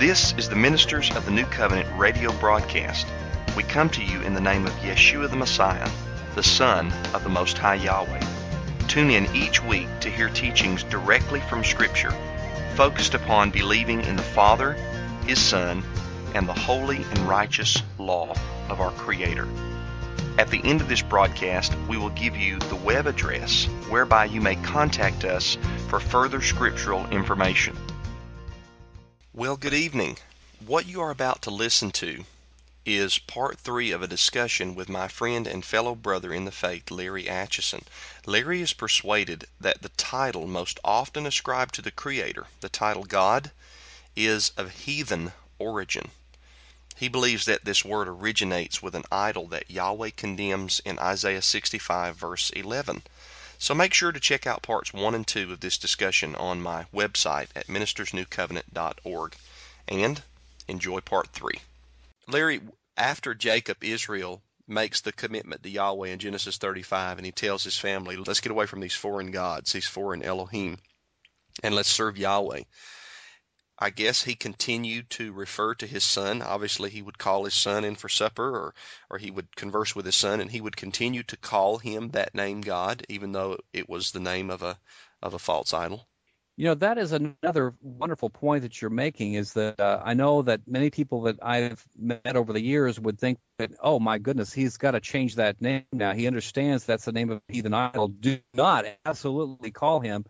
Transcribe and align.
This 0.00 0.32
is 0.38 0.48
the 0.48 0.56
Ministers 0.56 1.14
of 1.14 1.26
the 1.26 1.30
New 1.30 1.44
Covenant 1.44 1.86
radio 1.94 2.32
broadcast. 2.32 3.06
We 3.54 3.62
come 3.62 3.90
to 3.90 4.02
you 4.02 4.22
in 4.22 4.32
the 4.32 4.40
name 4.40 4.64
of 4.64 4.72
Yeshua 4.76 5.28
the 5.28 5.36
Messiah, 5.36 5.90
the 6.34 6.42
Son 6.42 6.90
of 7.12 7.22
the 7.22 7.28
Most 7.28 7.58
High 7.58 7.74
Yahweh. 7.74 8.26
Tune 8.88 9.10
in 9.10 9.28
each 9.36 9.62
week 9.62 9.88
to 10.00 10.08
hear 10.08 10.30
teachings 10.30 10.84
directly 10.84 11.40
from 11.40 11.62
Scripture, 11.62 12.14
focused 12.76 13.12
upon 13.12 13.50
believing 13.50 14.00
in 14.00 14.16
the 14.16 14.22
Father, 14.22 14.72
His 15.26 15.38
Son, 15.38 15.84
and 16.34 16.48
the 16.48 16.54
holy 16.54 17.02
and 17.02 17.18
righteous 17.28 17.82
law 17.98 18.32
of 18.70 18.80
our 18.80 18.92
Creator. 18.92 19.46
At 20.38 20.48
the 20.48 20.62
end 20.64 20.80
of 20.80 20.88
this 20.88 21.02
broadcast, 21.02 21.74
we 21.90 21.98
will 21.98 22.08
give 22.08 22.38
you 22.38 22.58
the 22.58 22.76
web 22.76 23.06
address 23.06 23.66
whereby 23.90 24.24
you 24.24 24.40
may 24.40 24.56
contact 24.56 25.26
us 25.26 25.58
for 25.88 26.00
further 26.00 26.40
scriptural 26.40 27.06
information. 27.10 27.76
Well, 29.32 29.56
good 29.56 29.74
evening. 29.74 30.18
What 30.58 30.86
you 30.86 31.00
are 31.00 31.12
about 31.12 31.40
to 31.42 31.52
listen 31.52 31.92
to 31.92 32.26
is 32.84 33.20
part 33.20 33.60
three 33.60 33.92
of 33.92 34.02
a 34.02 34.08
discussion 34.08 34.74
with 34.74 34.88
my 34.88 35.06
friend 35.06 35.46
and 35.46 35.64
fellow 35.64 35.94
brother 35.94 36.34
in 36.34 36.46
the 36.46 36.50
faith, 36.50 36.90
Larry 36.90 37.28
Acheson. 37.28 37.84
Larry 38.26 38.60
is 38.60 38.72
persuaded 38.72 39.46
that 39.60 39.82
the 39.82 39.90
title 39.90 40.48
most 40.48 40.80
often 40.82 41.26
ascribed 41.26 41.76
to 41.76 41.82
the 41.82 41.92
Creator, 41.92 42.48
the 42.60 42.68
title 42.68 43.04
God, 43.04 43.52
is 44.16 44.50
of 44.56 44.72
heathen 44.72 45.32
origin. 45.60 46.10
He 46.96 47.06
believes 47.06 47.44
that 47.44 47.64
this 47.64 47.84
word 47.84 48.08
originates 48.08 48.82
with 48.82 48.96
an 48.96 49.04
idol 49.12 49.46
that 49.46 49.70
Yahweh 49.70 50.10
condemns 50.16 50.80
in 50.84 50.98
Isaiah 50.98 51.40
65, 51.40 52.16
verse 52.16 52.50
11. 52.50 53.04
So 53.60 53.74
make 53.74 53.92
sure 53.92 54.10
to 54.10 54.18
check 54.18 54.46
out 54.46 54.62
parts 54.62 54.94
1 54.94 55.14
and 55.14 55.26
2 55.26 55.52
of 55.52 55.60
this 55.60 55.76
discussion 55.76 56.34
on 56.34 56.62
my 56.62 56.86
website 56.94 57.48
at 57.54 57.66
ministersnewcovenant.org 57.66 59.36
and 59.86 60.22
enjoy 60.66 61.00
part 61.00 61.28
3. 61.28 61.60
Larry, 62.26 62.62
after 62.96 63.34
Jacob, 63.34 63.84
Israel 63.84 64.42
makes 64.66 65.02
the 65.02 65.12
commitment 65.12 65.62
to 65.62 65.68
Yahweh 65.68 66.08
in 66.08 66.18
Genesis 66.18 66.56
35 66.56 67.18
and 67.18 67.26
he 67.26 67.32
tells 67.32 67.62
his 67.62 67.76
family, 67.76 68.16
let's 68.16 68.40
get 68.40 68.50
away 68.50 68.64
from 68.64 68.80
these 68.80 68.94
foreign 68.94 69.30
gods, 69.30 69.72
these 69.72 69.86
foreign 69.86 70.22
Elohim, 70.22 70.78
and 71.62 71.74
let's 71.74 71.90
serve 71.90 72.16
Yahweh. 72.16 72.62
I 73.82 73.88
guess 73.88 74.22
he 74.22 74.34
continued 74.34 75.08
to 75.10 75.32
refer 75.32 75.74
to 75.76 75.86
his 75.86 76.04
son. 76.04 76.42
Obviously, 76.42 76.90
he 76.90 77.00
would 77.00 77.16
call 77.16 77.44
his 77.44 77.54
son 77.54 77.84
in 77.84 77.96
for 77.96 78.10
supper, 78.10 78.48
or 78.48 78.74
or 79.08 79.16
he 79.16 79.30
would 79.30 79.56
converse 79.56 79.96
with 79.96 80.04
his 80.04 80.16
son, 80.16 80.40
and 80.40 80.50
he 80.50 80.60
would 80.60 80.76
continue 80.76 81.22
to 81.24 81.36
call 81.38 81.78
him 81.78 82.10
that 82.10 82.34
name 82.34 82.60
God, 82.60 83.06
even 83.08 83.32
though 83.32 83.56
it 83.72 83.88
was 83.88 84.12
the 84.12 84.20
name 84.20 84.50
of 84.50 84.62
a 84.62 84.78
of 85.22 85.32
a 85.32 85.38
false 85.38 85.72
idol. 85.72 86.06
You 86.56 86.66
know, 86.66 86.74
that 86.74 86.98
is 86.98 87.12
another 87.12 87.74
wonderful 87.80 88.28
point 88.28 88.64
that 88.64 88.82
you're 88.82 88.90
making. 88.90 89.32
Is 89.32 89.54
that 89.54 89.80
uh, 89.80 90.02
I 90.04 90.12
know 90.12 90.42
that 90.42 90.60
many 90.66 90.90
people 90.90 91.22
that 91.22 91.38
I've 91.42 91.82
met 91.98 92.36
over 92.36 92.52
the 92.52 92.60
years 92.60 93.00
would 93.00 93.18
think 93.18 93.38
that, 93.56 93.70
oh 93.82 93.98
my 93.98 94.18
goodness, 94.18 94.52
he's 94.52 94.76
got 94.76 94.90
to 94.90 95.00
change 95.00 95.36
that 95.36 95.62
name 95.62 95.84
now. 95.90 96.12
He 96.12 96.26
understands 96.26 96.84
that's 96.84 97.06
the 97.06 97.12
name 97.12 97.30
of 97.30 97.38
a 97.48 97.52
heathen 97.52 97.72
idol. 97.72 98.08
Do 98.08 98.40
not 98.52 98.84
absolutely 99.06 99.70
call 99.70 100.00
him 100.00 100.26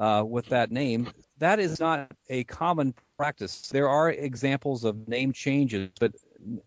uh, 0.00 0.24
with 0.26 0.46
that 0.46 0.72
name. 0.72 1.12
That 1.38 1.60
is 1.60 1.78
not 1.78 2.10
a 2.28 2.44
common 2.44 2.94
practice. 3.18 3.68
There 3.68 3.88
are 3.88 4.10
examples 4.10 4.84
of 4.84 5.06
name 5.06 5.32
changes, 5.32 5.90
but 6.00 6.12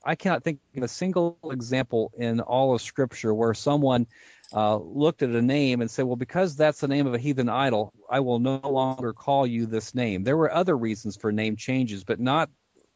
I 0.05 0.15
cannot 0.15 0.43
think 0.43 0.59
of 0.77 0.83
a 0.83 0.87
single 0.87 1.39
example 1.51 2.11
in 2.17 2.39
all 2.39 2.75
of 2.75 2.81
Scripture 2.81 3.33
where 3.33 3.55
someone 3.55 4.05
uh, 4.53 4.77
looked 4.77 5.23
at 5.23 5.31
a 5.31 5.41
name 5.41 5.81
and 5.81 5.89
said, 5.89 6.05
well, 6.05 6.15
because 6.15 6.55
that's 6.55 6.79
the 6.79 6.87
name 6.87 7.07
of 7.07 7.15
a 7.15 7.17
heathen 7.17 7.49
idol, 7.49 7.91
I 8.07 8.19
will 8.19 8.37
no 8.37 8.59
longer 8.63 9.13
call 9.13 9.47
you 9.47 9.65
this 9.65 9.95
name. 9.95 10.23
There 10.23 10.37
were 10.37 10.53
other 10.53 10.77
reasons 10.77 11.17
for 11.17 11.31
name 11.31 11.55
changes, 11.55 12.03
but 12.03 12.19
not 12.19 12.51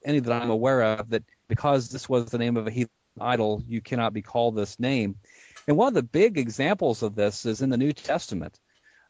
any 0.05 0.19
that 0.19 0.41
I'm 0.41 0.51
aware 0.51 0.83
of 0.83 1.09
that 1.09 1.23
because 1.49 1.89
this 1.89 2.07
was 2.07 2.25
the 2.25 2.37
name 2.37 2.57
of 2.57 2.67
a 2.67 2.71
heathen 2.71 2.91
idol, 3.19 3.63
you 3.67 3.81
cannot 3.81 4.13
be 4.13 4.21
called 4.21 4.55
this 4.55 4.79
name. 4.79 5.15
And 5.67 5.75
one 5.75 5.87
of 5.87 5.95
the 5.95 6.03
big 6.03 6.37
examples 6.37 7.01
of 7.01 7.15
this 7.15 7.45
is 7.47 7.63
in 7.63 7.71
the 7.71 7.77
New 7.77 7.91
Testament 7.91 8.59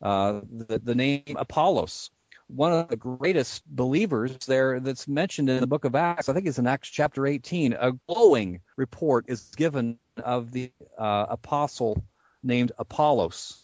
uh, 0.02 0.42
the, 0.50 0.80
the 0.80 0.96
name 0.96 1.36
Apollos. 1.36 2.10
One 2.48 2.72
of 2.72 2.88
the 2.88 2.96
greatest 2.96 3.66
believers 3.68 4.38
there 4.46 4.80
that's 4.80 5.08
mentioned 5.08 5.50
in 5.50 5.60
the 5.60 5.68
book 5.68 5.84
of 5.84 5.96
Acts, 5.96 6.30
I 6.30 6.34
think 6.34 6.48
it's 6.48 6.60
in 6.60 6.68
Acts 6.68 6.88
chapter 6.88 7.28
18, 7.28 7.74
a 7.74 7.92
glowing 8.08 8.62
report 8.78 9.26
is 9.28 9.52
given 9.58 10.00
of 10.24 10.52
the 10.52 10.72
uh, 10.98 11.26
apostle 11.30 12.04
named 12.44 12.72
Apollos 12.78 13.64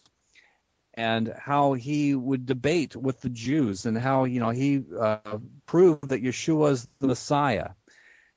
and 0.93 1.33
how 1.37 1.73
he 1.73 2.13
would 2.13 2.45
debate 2.45 2.95
with 2.95 3.21
the 3.21 3.29
Jews 3.29 3.85
and 3.85 3.97
how 3.97 4.25
you 4.25 4.39
know 4.39 4.49
he 4.49 4.83
uh, 4.99 5.17
proved 5.65 6.09
that 6.09 6.23
Yeshua 6.23 6.71
is 6.71 6.87
the 6.99 7.07
Messiah. 7.07 7.69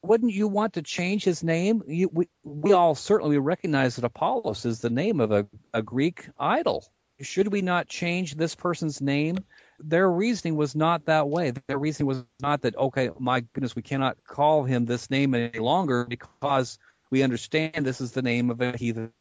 Wouldn't 0.03 0.33
you 0.33 0.49
want 0.49 0.75
to 0.75 0.83
change 0.83 1.25
his 1.25 1.43
name? 1.43 1.83
You, 1.89 2.09
we, 2.13 2.29
we 2.45 2.73
all 2.73 2.95
certainly 2.95 3.39
recognize 3.39 3.97
that 3.97 4.05
Apollos 4.05 4.65
is 4.65 4.81
the 4.81 4.91
name 4.91 5.21
of 5.21 5.33
a, 5.33 5.49
a 5.75 5.83
Greek 5.83 6.29
idol 6.39 6.87
should 7.21 7.49
we 7.49 7.63
not 7.63 7.89
change 7.89 8.35
this 8.35 8.55
person's 8.55 9.01
name? 9.01 9.39
Their 9.79 10.11
reasoning 10.11 10.57
was 10.57 10.75
not 10.75 11.07
that 11.07 11.29
way. 11.29 11.53
Their 11.69 11.79
reasoning 11.79 12.07
was 12.07 12.25
not 12.41 12.63
that, 12.63 12.77
okay, 12.77 13.11
my 13.19 13.41
goodness, 13.41 13.77
we 13.77 13.83
cannot 13.83 14.17
call 14.27 14.65
him 14.65 14.85
this 14.87 15.11
name 15.11 15.35
any 15.35 15.59
longer 15.59 16.05
because 16.05 16.79
we 17.11 17.23
understand 17.23 17.87
this 17.87 18.01
is 18.01 18.13
the 18.13 18.23
name 18.23 18.51
of 18.51 18.61
a 18.61 18.77
heathen. 18.77 19.13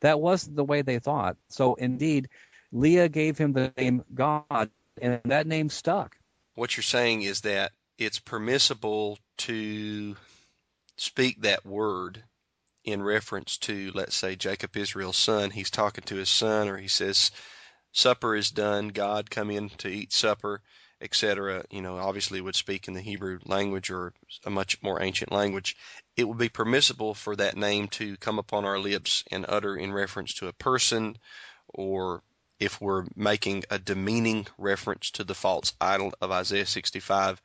That 0.00 0.20
wasn't 0.20 0.56
the 0.56 0.64
way 0.64 0.82
they 0.82 0.98
thought. 0.98 1.36
So 1.48 1.74
indeed, 1.74 2.28
Leah 2.72 3.08
gave 3.08 3.38
him 3.38 3.52
the 3.52 3.72
name 3.76 4.04
God, 4.12 4.70
and 5.00 5.20
that 5.24 5.46
name 5.46 5.70
stuck. 5.70 6.16
What 6.56 6.76
you're 6.76 6.82
saying 6.82 7.22
is 7.22 7.42
that 7.42 7.72
it's 7.98 8.18
permissible 8.18 9.18
to 9.38 10.16
speak 10.96 11.42
that 11.42 11.64
word 11.64 12.22
in 12.84 13.02
reference 13.02 13.56
to, 13.58 13.90
let's 13.94 14.14
say, 14.14 14.36
Jacob 14.36 14.76
Israel's 14.76 15.16
son. 15.16 15.50
He's 15.50 15.70
talking 15.70 16.04
to 16.04 16.16
his 16.16 16.28
son, 16.28 16.68
or 16.68 16.76
he 16.76 16.88
says, 16.88 17.30
Supper 17.92 18.34
is 18.34 18.50
done, 18.50 18.88
God 18.88 19.30
come 19.30 19.50
in 19.50 19.70
to 19.78 19.88
eat 19.88 20.12
supper, 20.12 20.60
etc. 21.00 21.64
You 21.70 21.80
know, 21.80 21.96
obviously 21.96 22.40
would 22.40 22.56
speak 22.56 22.88
in 22.88 22.94
the 22.94 23.00
Hebrew 23.00 23.38
language 23.44 23.90
or 23.90 24.12
a 24.44 24.50
much 24.50 24.82
more 24.82 25.02
ancient 25.02 25.32
language. 25.32 25.76
It 26.16 26.24
would 26.24 26.38
be 26.38 26.48
permissible 26.48 27.14
for 27.14 27.36
that 27.36 27.56
name 27.56 27.88
to 27.88 28.16
come 28.16 28.38
upon 28.38 28.64
our 28.64 28.78
lips 28.78 29.24
and 29.30 29.46
utter 29.48 29.76
in 29.76 29.92
reference 29.92 30.34
to 30.34 30.48
a 30.48 30.52
person, 30.52 31.16
or 31.68 32.22
if 32.58 32.80
we're 32.80 33.06
making 33.14 33.64
a 33.70 33.78
demeaning 33.78 34.46
reference 34.58 35.10
to 35.12 35.24
the 35.24 35.34
false 35.34 35.72
idol 35.80 36.12
of 36.20 36.30
Isaiah 36.30 36.66
65, 36.66 37.40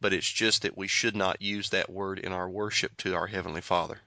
but 0.00 0.12
it's 0.12 0.30
just 0.30 0.62
that 0.62 0.76
we 0.76 0.88
should 0.88 1.14
not 1.14 1.42
use 1.42 1.70
that 1.70 1.90
word 1.90 2.18
in 2.18 2.32
our 2.32 2.48
worship 2.48 2.96
to 2.98 3.14
our 3.14 3.26
Heavenly 3.26 3.60
Father. 3.60 4.00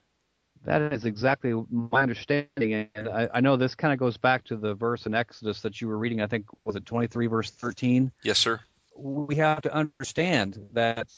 That 0.66 0.94
is 0.94 1.06
exactly 1.06 1.54
my 1.70 2.02
understanding, 2.02 2.90
and 2.96 3.08
I, 3.08 3.30
I 3.36 3.42
know 3.42 3.56
this 3.56 3.76
kind 3.76 3.94
of 3.94 4.00
goes 4.00 4.18
back 4.18 4.44
to 4.46 4.58
the 4.58 4.74
verse 4.74 5.06
in 5.06 5.14
Exodus 5.14 5.62
that 5.62 5.80
you 5.80 5.88
were 5.88 5.98
reading. 5.98 6.22
I 6.22 6.28
think 6.28 6.46
was 6.64 6.76
it 6.76 6.86
23 6.86 7.28
verse 7.28 7.52
13. 7.52 8.12
Yes, 8.24 8.40
sir. 8.40 8.60
We 8.98 9.36
have 9.36 9.62
to 9.62 9.74
understand 9.74 10.60
that 10.74 11.10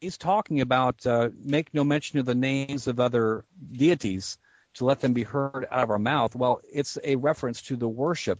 he's 0.00 0.18
talking 0.18 0.60
about 0.60 1.06
uh, 1.06 1.30
make 1.42 1.72
no 1.74 1.84
mention 1.84 2.18
of 2.18 2.26
the 2.26 2.34
names 2.34 2.86
of 2.86 3.00
other 3.00 3.44
deities 3.72 4.38
to 4.74 4.84
let 4.84 5.00
them 5.00 5.12
be 5.12 5.22
heard 5.22 5.66
out 5.70 5.82
of 5.82 5.90
our 5.90 5.98
mouth. 5.98 6.34
Well, 6.34 6.60
it's 6.70 6.98
a 7.02 7.16
reference 7.16 7.62
to 7.62 7.76
the 7.76 7.88
worship. 7.88 8.38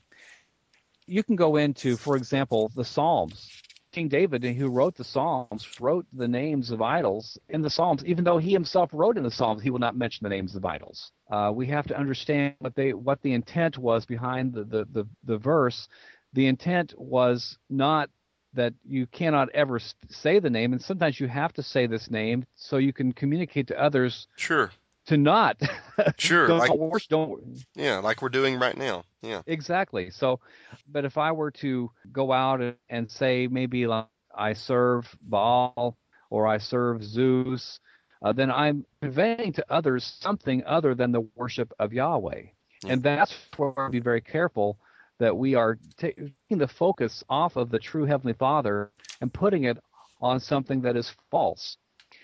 You 1.06 1.22
can 1.22 1.37
go 1.37 1.56
into, 1.56 1.97
for 1.97 2.16
example, 2.16 2.70
the 2.75 2.84
Psalms 2.84 3.50
King 3.98 4.09
David, 4.09 4.44
who 4.44 4.69
wrote 4.69 4.94
the 4.94 5.03
Psalms, 5.03 5.66
wrote 5.81 6.06
the 6.12 6.28
names 6.28 6.70
of 6.70 6.81
idols 6.81 7.36
in 7.48 7.62
the 7.62 7.69
Psalms, 7.69 8.04
even 8.04 8.22
though 8.22 8.38
he 8.38 8.53
himself 8.53 8.91
wrote 8.92 9.16
in 9.16 9.25
the 9.25 9.31
Psalms, 9.31 9.60
he 9.60 9.70
will 9.70 9.81
not 9.81 9.97
mention 9.97 10.22
the 10.22 10.28
names 10.28 10.54
of 10.54 10.64
idols. 10.64 11.10
Uh, 11.32 11.50
we 11.53 11.66
have 11.66 11.84
to 11.88 11.98
understand 11.98 12.54
what 12.60 12.76
they 12.76 12.92
what 12.92 13.20
the 13.22 13.32
intent 13.32 13.76
was 13.76 14.06
behind 14.06 14.53
the, 14.53 14.62
the, 14.62 14.84
the, 14.92 15.04
the 15.25 15.37
verse. 15.37 15.88
The 16.34 16.47
intent 16.47 16.94
was 16.97 17.58
not 17.69 18.08
that 18.54 18.72
you 18.84 19.08
cannot 19.08 19.48
ever 19.50 19.81
say 20.08 20.38
the 20.38 20.48
name, 20.48 20.72
and 20.72 20.81
sometimes 20.81 21.19
you 21.19 21.26
have 21.26 21.52
to 21.55 21.62
say 21.64 21.88
this 21.88 22.08
name 22.08 22.46
so 22.55 22.76
you 22.76 22.93
can 22.93 23.12
communicate 23.12 23.67
to 23.67 23.82
others. 23.82 24.28
Sure 24.37 24.70
to 25.08 25.16
not. 25.16 25.60
Sure. 26.16 26.46
don't, 26.46 26.58
like, 26.58 27.08
don't. 27.08 27.64
Yeah, 27.75 27.99
like 27.99 28.22
we're 28.22 28.28
doing 28.28 28.56
right 28.56 28.76
now. 28.76 29.02
Yeah. 29.20 29.43
Exactly. 29.49 30.10
So, 30.10 30.38
but 30.87 31.05
if 31.05 31.19
I 31.19 31.32
were 31.32 31.50
to 31.50 31.90
go 32.12 32.31
out 32.31 32.60
and 32.88 33.10
say 33.10 33.49
maybe 33.49 33.88
like 33.88 34.06
I 34.32 34.52
serve 34.52 35.12
Baal 35.20 35.99
or 36.31 36.46
I 36.46 36.58
serve 36.58 37.02
Zeus, 37.02 37.81
uh, 38.22 38.32
then 38.32 38.49
I'm 38.52 38.87
conveying 39.02 39.52
to 39.55 39.64
others 39.69 40.05
something 40.20 40.62
other 40.66 40.94
than 40.94 41.10
the 41.10 41.26
worship 41.34 41.72
of 41.81 41.93
Yahweh. 41.93 42.43
Yeah. 42.84 42.93
And 42.93 43.02
that's 43.02 43.34
where 43.56 43.75
we 43.90 43.99
be 43.99 44.00
very 44.00 44.20
careful 44.20 44.78
that 45.19 45.37
we 45.37 45.56
are 45.56 45.81
taking 45.96 46.32
the 46.49 46.69
focus 46.69 47.25
off 47.28 47.56
of 47.56 47.70
the 47.70 47.78
true 47.81 48.05
Heavenly 48.05 48.34
Father 48.34 48.93
and 49.20 49.34
putting 49.34 49.64
it 49.64 49.78
on 50.20 50.38
something 50.38 50.82
that 50.82 50.96
is 50.96 51.12
false. 51.32 51.76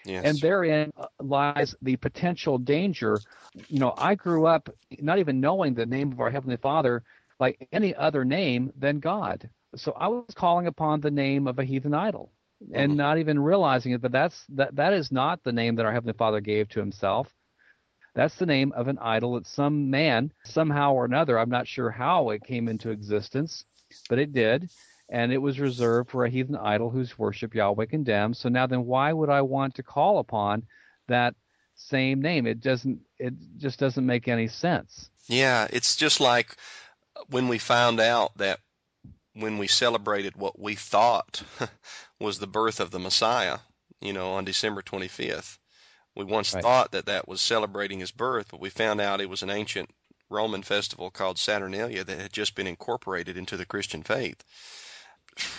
Yes. 0.05 0.25
And 0.25 0.41
therein 0.41 0.93
lies 1.21 1.75
the 1.83 1.97
potential 1.97 2.59
danger. 2.59 3.23
You 3.69 3.79
know, 3.81 3.95
I 3.97 4.15
grew 4.15 4.47
up 4.47 4.69
not 5.01 5.19
even 5.19 5.41
knowing 5.41 5.75
the 5.75 5.87
name 5.87 6.13
of 6.13 6.21
our 6.21 6.31
Heavenly 6.31 6.57
Father 6.57 7.03
by 7.39 7.55
any 7.73 7.95
other 7.95 8.25
name 8.25 8.73
than 8.77 9.01
God. 9.01 9.49
So 9.77 9.93
I 9.93 10.09
was 10.09 10.35
calling 10.35 10.67
upon 10.67 11.01
the 11.01 11.11
name 11.11 11.47
of 11.47 11.59
a 11.59 11.65
heathen 11.65 11.95
idol. 11.95 12.31
and 12.73 12.93
Mhm. 12.93 12.97
not 12.97 13.19
even 13.19 13.39
realizing 13.39 13.93
it. 13.93 14.01
But 14.01 14.13
that's 14.13 14.47
that 14.49 14.75
that 14.77 14.93
is 14.95 15.13
not 15.13 15.43
the 15.43 15.53
name 15.53 15.75
that 15.77 15.85
our 15.85 15.93
heavenly 15.93 16.15
Father 16.15 16.41
gave 16.41 16.69
to 16.71 16.81
Himself. 16.81 17.29
That's 18.15 18.37
the 18.39 18.47
name 18.47 18.73
of 18.73 18.89
an 18.89 18.99
idol 18.99 19.35
that 19.35 19.47
some 19.47 19.91
man 19.91 20.33
somehow 20.45 20.95
or 20.95 21.05
another. 21.05 21.39
I'm 21.39 21.51
not 21.51 21.67
sure 21.67 21.91
how 21.91 22.31
it 22.31 22.43
came 22.45 22.69
into 22.69 22.91
existence, 22.91 23.65
but 24.09 24.19
it 24.19 24.33
did, 24.33 24.71
and 25.09 25.33
it 25.33 25.39
was 25.39 25.61
reserved 25.61 26.11
for 26.11 26.25
a 26.25 26.31
heathen 26.31 26.57
idol 26.57 26.91
whose 26.91 27.19
worship 27.19 27.55
Yahweh 27.55 27.87
condemns. 27.87 28.39
So 28.39 28.49
now, 28.49 28.67
then, 28.67 28.87
why 28.87 29.13
would 29.13 29.31
I 29.31 29.43
want 29.43 29.77
to 29.77 29.83
call 29.83 30.19
upon 30.19 30.65
that 31.09 31.35
same 31.75 32.23
name? 32.23 32.47
It 32.47 32.61
doesn't. 32.61 33.01
It 33.19 33.35
just 33.59 33.79
doesn't 33.79 34.07
make 34.07 34.29
any 34.29 34.49
sense. 34.49 35.11
Yeah, 35.29 35.67
it's 35.71 35.97
just 35.97 36.21
like 36.21 36.57
when 37.29 37.49
we 37.49 37.59
found 37.59 38.01
out 38.01 38.37
that 38.39 38.61
when 39.35 39.59
we 39.59 39.67
celebrated 39.67 40.37
what 40.37 40.59
we 40.59 40.75
thought 40.75 41.43
was 42.21 42.39
the 42.39 42.47
birth 42.47 42.81
of 42.81 42.91
the 42.91 42.99
Messiah, 42.99 43.59
you 44.01 44.13
know, 44.13 44.33
on 44.33 44.45
December 44.45 44.83
25th. 44.83 45.59
We 46.17 46.25
once 46.25 46.55
Right. 46.55 46.63
thought 46.63 46.93
that 46.93 47.07
that 47.07 47.27
was 47.27 47.41
celebrating 47.41 47.99
his 47.99 48.13
birth, 48.13 48.49
but 48.53 48.61
we 48.61 48.71
found 48.71 49.01
out 49.01 49.21
it 49.21 49.29
was 49.29 49.43
an 49.43 49.51
ancient 49.51 49.91
Roman 50.31 50.63
festival 50.63 51.11
called 51.11 51.39
Saturnalia 51.39 52.05
that 52.05 52.21
had 52.21 52.33
just 52.33 52.55
been 52.55 52.69
incorporated 52.69 53.37
into 53.37 53.57
the 53.57 53.67
Christian 53.67 54.03
faith. 54.05 54.43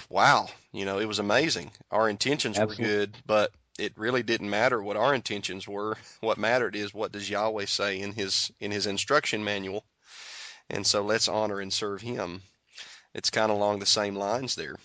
Wow, 0.10 0.48
you 0.72 0.86
know, 0.86 1.00
it 1.00 1.06
was 1.06 1.20
amazing. 1.20 1.72
Our 1.92 2.10
intentions 2.10 2.58
Absolutely. 2.58 2.86
were 2.86 2.90
good, 2.90 3.18
but 3.26 3.52
it 3.78 3.94
really 3.98 4.24
didn't 4.24 4.50
matter 4.50 4.82
what 4.82 4.98
our 4.98 5.14
intentions 5.14 5.68
were. 5.68 5.98
What 6.22 6.38
mattered 6.38 6.76
is 6.76 6.94
what 6.94 7.12
does 7.12 7.30
Yahweh 7.30 7.66
say 7.66 8.00
in 8.00 8.14
his 8.14 8.52
in 8.60 8.72
his 8.72 8.88
instruction 8.88 9.44
manual. 9.44 9.84
And 10.70 10.86
so 10.86 11.04
let's 11.04 11.28
honor 11.28 11.60
and 11.60 11.72
serve 11.72 12.02
him. 12.02 12.42
It's 13.14 13.30
kind 13.30 13.52
of 13.52 13.58
along 13.58 13.80
the 13.80 13.86
same 13.86 14.16
lines 14.16 14.56
there. 14.56 14.76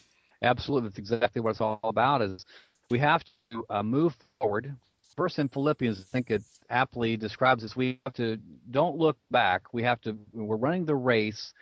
Absolutely, 0.42 0.88
that's 0.88 0.98
exactly 0.98 1.40
what 1.40 1.50
it's 1.50 1.60
all 1.60 1.80
about. 1.82 2.22
Is 2.22 2.44
we 2.90 2.98
have 2.98 3.24
to 3.50 3.64
uh, 3.70 3.82
move 3.82 4.16
forward. 4.38 4.74
Verse 5.16 5.38
in 5.38 5.48
Philippians, 5.48 6.00
I 6.00 6.04
think 6.12 6.30
it 6.30 6.42
aptly 6.70 7.16
describes 7.16 7.62
this. 7.62 7.76
We 7.76 8.00
have 8.06 8.14
to 8.14 8.38
don't 8.70 8.96
look 8.96 9.18
back. 9.30 9.72
We 9.72 9.82
have 9.82 10.00
to. 10.02 10.16
We're 10.32 10.56
running 10.56 10.84
the 10.84 10.96
race, 10.96 11.52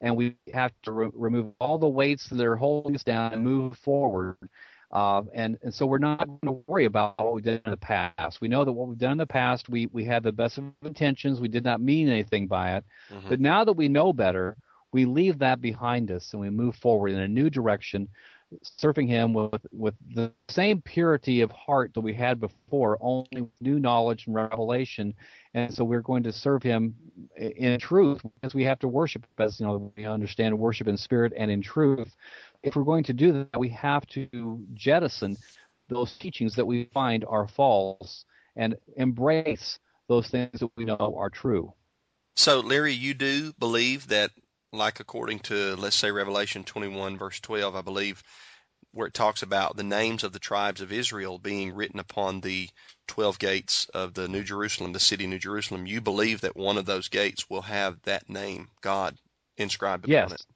and 0.00 0.16
we 0.16 0.36
have 0.52 0.72
to 0.82 0.92
re- 0.92 1.10
remove 1.14 1.52
all 1.60 1.78
the 1.78 1.88
weights 1.88 2.28
that 2.28 2.44
are 2.44 2.56
holding 2.56 2.94
us 2.94 3.02
down 3.04 3.32
and 3.32 3.42
move 3.42 3.76
forward. 3.78 4.36
Uh, 4.90 5.22
and 5.34 5.58
and 5.62 5.74
so 5.74 5.84
we're 5.86 5.98
not 5.98 6.26
going 6.26 6.38
to 6.44 6.62
worry 6.66 6.86
about 6.86 7.18
what 7.18 7.34
we've 7.34 7.44
done 7.44 7.60
in 7.64 7.70
the 7.72 7.76
past. 7.76 8.40
We 8.40 8.48
know 8.48 8.64
that 8.64 8.72
what 8.72 8.88
we've 8.88 8.98
done 8.98 9.12
in 9.12 9.18
the 9.18 9.26
past, 9.26 9.68
we 9.68 9.86
we 9.92 10.04
had 10.04 10.22
the 10.22 10.32
best 10.32 10.56
of 10.58 10.64
intentions. 10.82 11.40
We 11.40 11.48
did 11.48 11.64
not 11.64 11.80
mean 11.80 12.08
anything 12.08 12.46
by 12.46 12.76
it. 12.76 12.84
Mhm. 13.12 13.28
But 13.28 13.40
now 13.40 13.64
that 13.64 13.74
we 13.74 13.88
know 13.88 14.12
better, 14.14 14.56
we 14.92 15.04
leave 15.04 15.38
that 15.40 15.60
behind 15.60 16.10
us 16.10 16.32
and 16.32 16.40
we 16.40 16.48
move 16.48 16.74
forward 16.76 17.10
in 17.10 17.18
a 17.20 17.28
new 17.28 17.50
direction, 17.50 18.08
serving 18.62 19.06
Him 19.08 19.34
with 19.34 19.66
with 19.72 19.94
the 20.14 20.32
same 20.48 20.80
purity 20.80 21.42
of 21.42 21.50
heart 21.50 21.92
that 21.94 22.00
we 22.00 22.14
had 22.14 22.40
before, 22.40 22.96
only 23.00 23.42
with 23.42 23.50
new 23.60 23.78
knowledge 23.78 24.26
and 24.26 24.34
revelation. 24.34 25.14
And 25.54 25.72
so 25.74 25.84
we're 25.84 26.00
going 26.00 26.22
to 26.22 26.32
serve 26.32 26.62
Him 26.62 26.94
in 27.36 27.78
truth, 27.78 28.22
because 28.22 28.54
we 28.54 28.64
have 28.64 28.78
to 28.80 28.88
worship, 28.88 29.26
as 29.38 29.60
you 29.60 29.66
know, 29.66 29.92
we 29.96 30.04
understand 30.04 30.58
worship 30.58 30.88
in 30.88 30.96
spirit 30.96 31.32
and 31.36 31.50
in 31.50 31.62
truth. 31.62 32.14
If 32.62 32.74
we're 32.74 32.84
going 32.84 33.04
to 33.04 33.12
do 33.12 33.32
that, 33.32 33.58
we 33.58 33.68
have 33.70 34.06
to 34.08 34.60
jettison 34.74 35.36
those 35.88 36.16
teachings 36.18 36.54
that 36.56 36.66
we 36.66 36.90
find 36.92 37.24
are 37.26 37.48
false 37.48 38.24
and 38.56 38.76
embrace 38.96 39.78
those 40.08 40.28
things 40.28 40.60
that 40.60 40.70
we 40.76 40.84
know 40.84 41.14
are 41.18 41.30
true. 41.30 41.72
So, 42.36 42.60
Larry, 42.60 42.92
you 42.92 43.14
do 43.14 43.52
believe 43.58 44.08
that, 44.08 44.30
like 44.72 45.00
according 45.00 45.40
to, 45.40 45.76
let's 45.76 45.96
say, 45.96 46.10
Revelation 46.10 46.64
21, 46.64 47.18
verse 47.18 47.40
12, 47.40 47.74
I 47.74 47.82
believe, 47.82 48.22
where 48.92 49.06
it 49.06 49.14
talks 49.14 49.42
about 49.42 49.76
the 49.76 49.82
names 49.82 50.24
of 50.24 50.32
the 50.32 50.38
tribes 50.38 50.80
of 50.80 50.92
Israel 50.92 51.38
being 51.38 51.74
written 51.74 52.00
upon 52.00 52.40
the 52.40 52.68
12 53.08 53.38
gates 53.38 53.86
of 53.94 54.14
the 54.14 54.28
New 54.28 54.42
Jerusalem, 54.42 54.92
the 54.92 55.00
city 55.00 55.26
New 55.26 55.38
Jerusalem, 55.38 55.86
you 55.86 56.00
believe 56.00 56.42
that 56.42 56.56
one 56.56 56.78
of 56.78 56.86
those 56.86 57.08
gates 57.08 57.48
will 57.48 57.62
have 57.62 58.00
that 58.02 58.28
name, 58.28 58.68
God, 58.80 59.16
inscribed 59.56 60.04
upon 60.04 60.14
Yes, 60.14 60.32
it. 60.32 60.46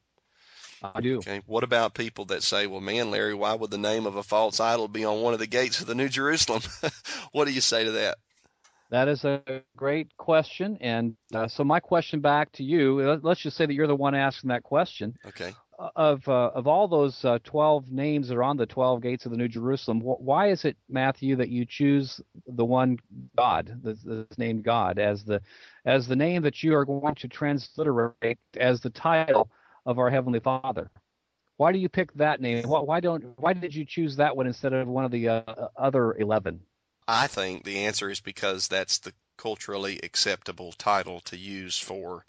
I 0.83 1.01
do. 1.01 1.19
Okay. 1.19 1.41
What 1.47 1.65
about 1.65 1.95
people 1.95 2.27
that 2.27 2.43
say, 2.43 2.67
well, 2.67 2.81
man, 2.81 3.11
Larry, 3.11 3.35
why 3.35 3.55
would 3.55 3.71
the 3.71 3.79
name 3.79 4.07
of 4.07 4.17
a 4.17 4.23
false 4.23 4.61
idol 4.61 4.89
be 4.89 5.05
on 5.05 5.21
one 5.21 5.33
of 5.33 5.39
the 5.39 5.47
gates 5.47 5.81
of 5.81 5.87
the 5.87 5.95
New 5.95 6.09
Jerusalem? 6.09 6.63
what 7.33 7.47
do 7.47 7.53
you 7.53 7.61
say 7.61 7.85
to 7.85 7.93
that? 7.93 8.19
That 8.93 9.09
is 9.09 9.25
a 9.25 9.43
great 9.75 10.15
question. 10.19 10.77
And 10.83 11.17
uh, 11.35 11.49
so, 11.49 11.65
my 11.65 11.81
question 11.81 12.21
back 12.21 12.53
to 12.53 12.63
you 12.63 13.01
let- 13.01 13.25
let's 13.25 13.41
just 13.41 13.57
say 13.57 13.65
that 13.65 13.73
you're 13.73 13.87
the 13.87 13.97
one 13.97 14.15
asking 14.15 14.49
that 14.49 14.63
question. 14.63 15.17
Okay. 15.27 15.53
Uh, 15.79 15.89
Of, 15.97 16.29
uh, 16.29 16.51
of 16.55 16.67
all 16.67 16.87
those 16.87 17.25
uh, 17.25 17.39
12 17.43 17.91
names 17.91 18.29
that 18.29 18.37
are 18.37 18.43
on 18.43 18.59
the 18.59 18.67
12 18.67 19.01
gates 19.01 19.25
of 19.25 19.33
the 19.33 19.39
New 19.39 19.49
Jerusalem, 19.49 20.03
wh- 20.03 20.21
why 20.21 20.51
is 20.51 20.67
it, 20.67 20.77
Matthew, 20.91 21.35
that 21.37 21.49
you 21.49 21.65
choose 21.65 22.21
the 22.47 22.65
one 22.67 22.99
God, 23.37 23.81
that's, 23.83 24.03
that's 24.05 24.37
named 24.37 24.63
God, 24.63 24.99
as 24.99 25.25
the, 25.25 25.41
as 25.87 26.07
the 26.07 26.15
name 26.15 26.43
that 26.43 26.63
you 26.63 26.75
are 26.77 26.85
going 26.85 27.15
to 27.15 27.29
transliterate 27.29 28.39
as 28.61 28.83
the 28.83 28.91
title 28.91 29.51
of 29.87 29.99
our 29.99 30.11
Heavenly 30.11 30.41
Father? 30.41 30.91
Why 31.57 31.73
do 31.73 31.79
you 31.79 31.89
pick 31.89 32.13
that 32.15 32.43
name? 32.43 32.69
Why, 32.69 32.81
why 32.81 33.01
don't? 33.01 33.25
Why 33.39 33.55
did 33.55 33.75
you 33.75 33.87
choose 33.87 34.17
that 34.17 34.37
one 34.37 34.47
instead 34.47 34.75
of 34.75 34.87
one 34.87 35.05
of 35.07 35.11
the 35.11 35.29
uh, 35.29 35.69
other 35.77 36.15
11? 36.19 36.61
I 37.07 37.27
think 37.27 37.65
the 37.65 37.85
answer 37.85 38.11
is 38.11 38.21
because 38.21 38.69
that's 38.69 38.99
the 38.99 39.13
culturally 39.37 40.01
acceptable 40.03 40.73
title 40.73 41.21
to 41.21 41.37
use 41.37 41.79
for, 41.79 42.25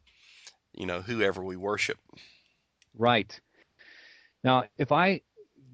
you 0.74 0.86
know, 0.86 1.02
whoever 1.02 1.44
we 1.44 1.56
worship. 1.56 2.00
Right. 2.98 3.40
Now, 4.44 4.66
if 4.78 4.92
I 4.92 5.22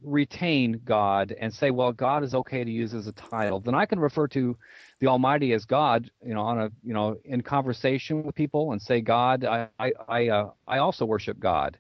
retain 0.04 0.81
God 0.86 1.36
and 1.38 1.54
say, 1.54 1.72
well, 1.72 1.92
God 1.92 2.24
is 2.24 2.34
okay 2.34 2.63
to 2.63 2.72
use 2.72 2.94
as 2.94 3.07
a 3.07 3.12
title, 3.12 3.60
then 3.60 3.75
I 3.75 3.86
can 3.86 4.00
refer 4.00 4.28
to 4.30 4.57
the 5.00 5.07
Almighty 5.07 5.54
as 5.54 5.66
God, 5.66 6.10
you 6.25 6.34
know, 6.34 6.42
on 6.42 6.60
a, 6.60 6.72
you 6.84 6.94
know, 6.94 7.18
in 7.24 7.42
conversation 7.42 8.24
with 8.24 8.36
people 8.36 8.72
and 8.72 8.81
say, 8.81 9.02
God, 9.02 9.45
I, 9.45 9.68
I, 9.80 9.92
I, 10.07 10.28
uh, 10.30 10.50
I 10.68 10.78
also 10.80 11.06
worship 11.06 11.40
God. 11.40 11.78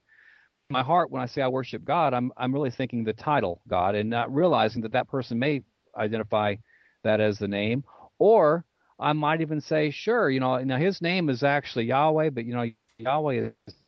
My 0.69 0.83
heart, 0.83 1.11
when 1.11 1.21
I 1.21 1.25
say 1.25 1.41
I 1.41 1.47
worship 1.47 1.83
God, 1.83 2.13
I'm, 2.13 2.31
I'm 2.37 2.53
really 2.53 2.71
thinking 2.71 3.03
the 3.03 3.13
title 3.13 3.61
God 3.67 3.95
and 3.95 4.09
not 4.09 4.33
realizing 4.33 4.81
that 4.83 4.91
that 4.91 5.07
person 5.07 5.39
may 5.39 5.63
identify 5.97 6.55
that 7.03 7.19
as 7.21 7.39
the 7.39 7.47
name, 7.47 7.83
or 8.19 8.65
I 8.99 9.13
might 9.13 9.41
even 9.41 9.61
say, 9.61 9.91
sure, 9.91 10.29
you 10.29 10.39
know, 10.39 10.57
now 10.63 10.77
his 10.77 11.01
name 11.01 11.29
is 11.29 11.43
actually 11.43 11.85
Yahweh, 11.85 12.29
but 12.31 12.45
you 12.45 12.53
know, 12.53 12.63
Yahweh 12.63 13.15
is 13.21 13.33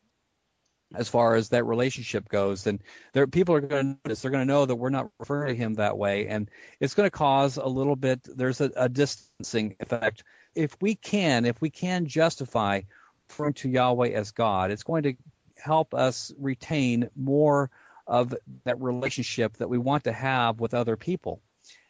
as 0.95 1.09
far 1.09 1.35
as 1.35 1.51
that 1.51 1.65
relationship 1.65 2.29
goes. 2.29 2.67
And 2.67 2.83
there, 3.13 3.27
people 3.27 3.55
are 3.55 3.61
going 3.61 3.95
to 3.95 3.99
notice. 4.05 4.23
They're 4.23 4.31
going 4.31 4.47
to 4.47 4.53
know 4.53 4.67
that 4.67 4.75
we're 4.75 4.91
not 4.91 5.11
referring 5.19 5.55
to 5.55 5.63
him 5.63 5.75
that 5.75 5.97
way, 5.97 6.29
and 6.29 6.51
it's 6.81 6.95
going 6.95 7.07
to 7.07 7.11
cause 7.11 7.57
a 7.57 7.67
little 7.67 7.97
bit. 7.97 8.21
There's 8.25 8.61
a, 8.61 8.71
a 8.77 8.89
distancing 8.89 9.77
effect. 9.81 10.25
If 10.55 10.77
we 10.81 10.95
can, 10.95 11.45
if 11.45 11.61
we 11.61 11.71
can 11.71 12.07
justify 12.07 12.83
referring 13.29 13.55
to 13.55 13.69
Yahweh 13.69 14.11
as 14.11 14.33
God, 14.33 14.71
it's 14.71 14.83
going 14.83 15.05
to 15.05 15.15
help 15.57 15.95
us 15.95 16.33
retain 16.39 17.09
more 17.15 17.71
of 18.07 18.35
that 18.65 18.81
relationship 18.81 19.57
that 19.59 19.69
we 19.69 19.79
want 19.79 20.05
to 20.05 20.13
have 20.13 20.59
with 20.59 20.75
other 20.75 20.97
people. 20.97 21.41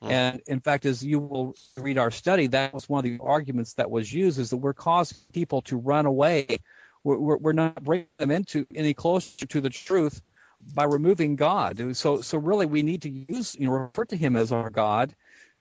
Mhm. 0.02 0.10
And 0.10 0.42
in 0.46 0.60
fact, 0.60 0.84
as 0.84 1.02
you 1.02 1.20
will 1.20 1.54
read 1.76 1.96
our 1.96 2.10
study, 2.10 2.48
that 2.48 2.74
was 2.74 2.88
one 2.88 2.98
of 2.98 3.10
the 3.10 3.24
arguments 3.24 3.74
that 3.74 3.90
was 3.90 4.12
used 4.12 4.38
is 4.38 4.50
that 4.50 4.58
we're 4.58 4.74
causing 4.74 5.18
people 5.32 5.62
to 5.62 5.76
run 5.76 6.04
away. 6.06 6.58
We're, 7.04 7.36
we're, 7.36 7.52
not 7.52 7.82
bringing 7.82 8.06
them 8.18 8.30
into 8.30 8.66
any 8.74 8.94
closer 8.94 9.46
to 9.46 9.60
the 9.60 9.70
truth 9.70 10.20
by 10.74 10.84
removing 10.84 11.36
God. 11.36 11.96
So, 11.96 12.20
so 12.20 12.38
really, 12.38 12.66
we 12.66 12.82
need 12.82 13.02
to 13.02 13.10
use, 13.10 13.56
you 13.58 13.66
know, 13.66 13.72
refer 13.72 14.04
to 14.06 14.16
Him 14.16 14.36
as 14.36 14.52
our 14.52 14.70
God, 14.70 15.14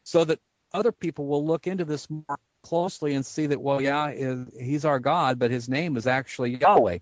so 0.03 0.25
that 0.25 0.39
other 0.73 0.91
people 0.91 1.27
will 1.27 1.45
look 1.45 1.67
into 1.67 1.85
this 1.85 2.09
more 2.09 2.37
closely 2.63 3.15
and 3.15 3.25
see 3.25 3.47
that, 3.47 3.61
well, 3.61 3.81
yeah, 3.81 4.09
is- 4.09 4.47
He's 4.59 4.85
our 4.85 4.99
God, 4.99 5.39
but 5.39 5.51
His 5.51 5.69
name 5.69 5.95
is 5.95 6.07
actually 6.07 6.57
Yahweh. 6.57 6.99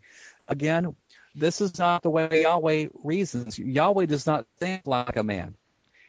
Again, 0.47 0.95
this 1.35 1.59
is 1.59 1.77
not 1.79 2.03
the 2.03 2.09
way 2.09 2.43
Yahweh 2.43 2.87
reasons. 3.03 3.57
Yahweh 3.57 4.05
does 4.05 4.25
not 4.27 4.45
think 4.59 4.83
like 4.85 5.15
a 5.17 5.23
man. 5.23 5.55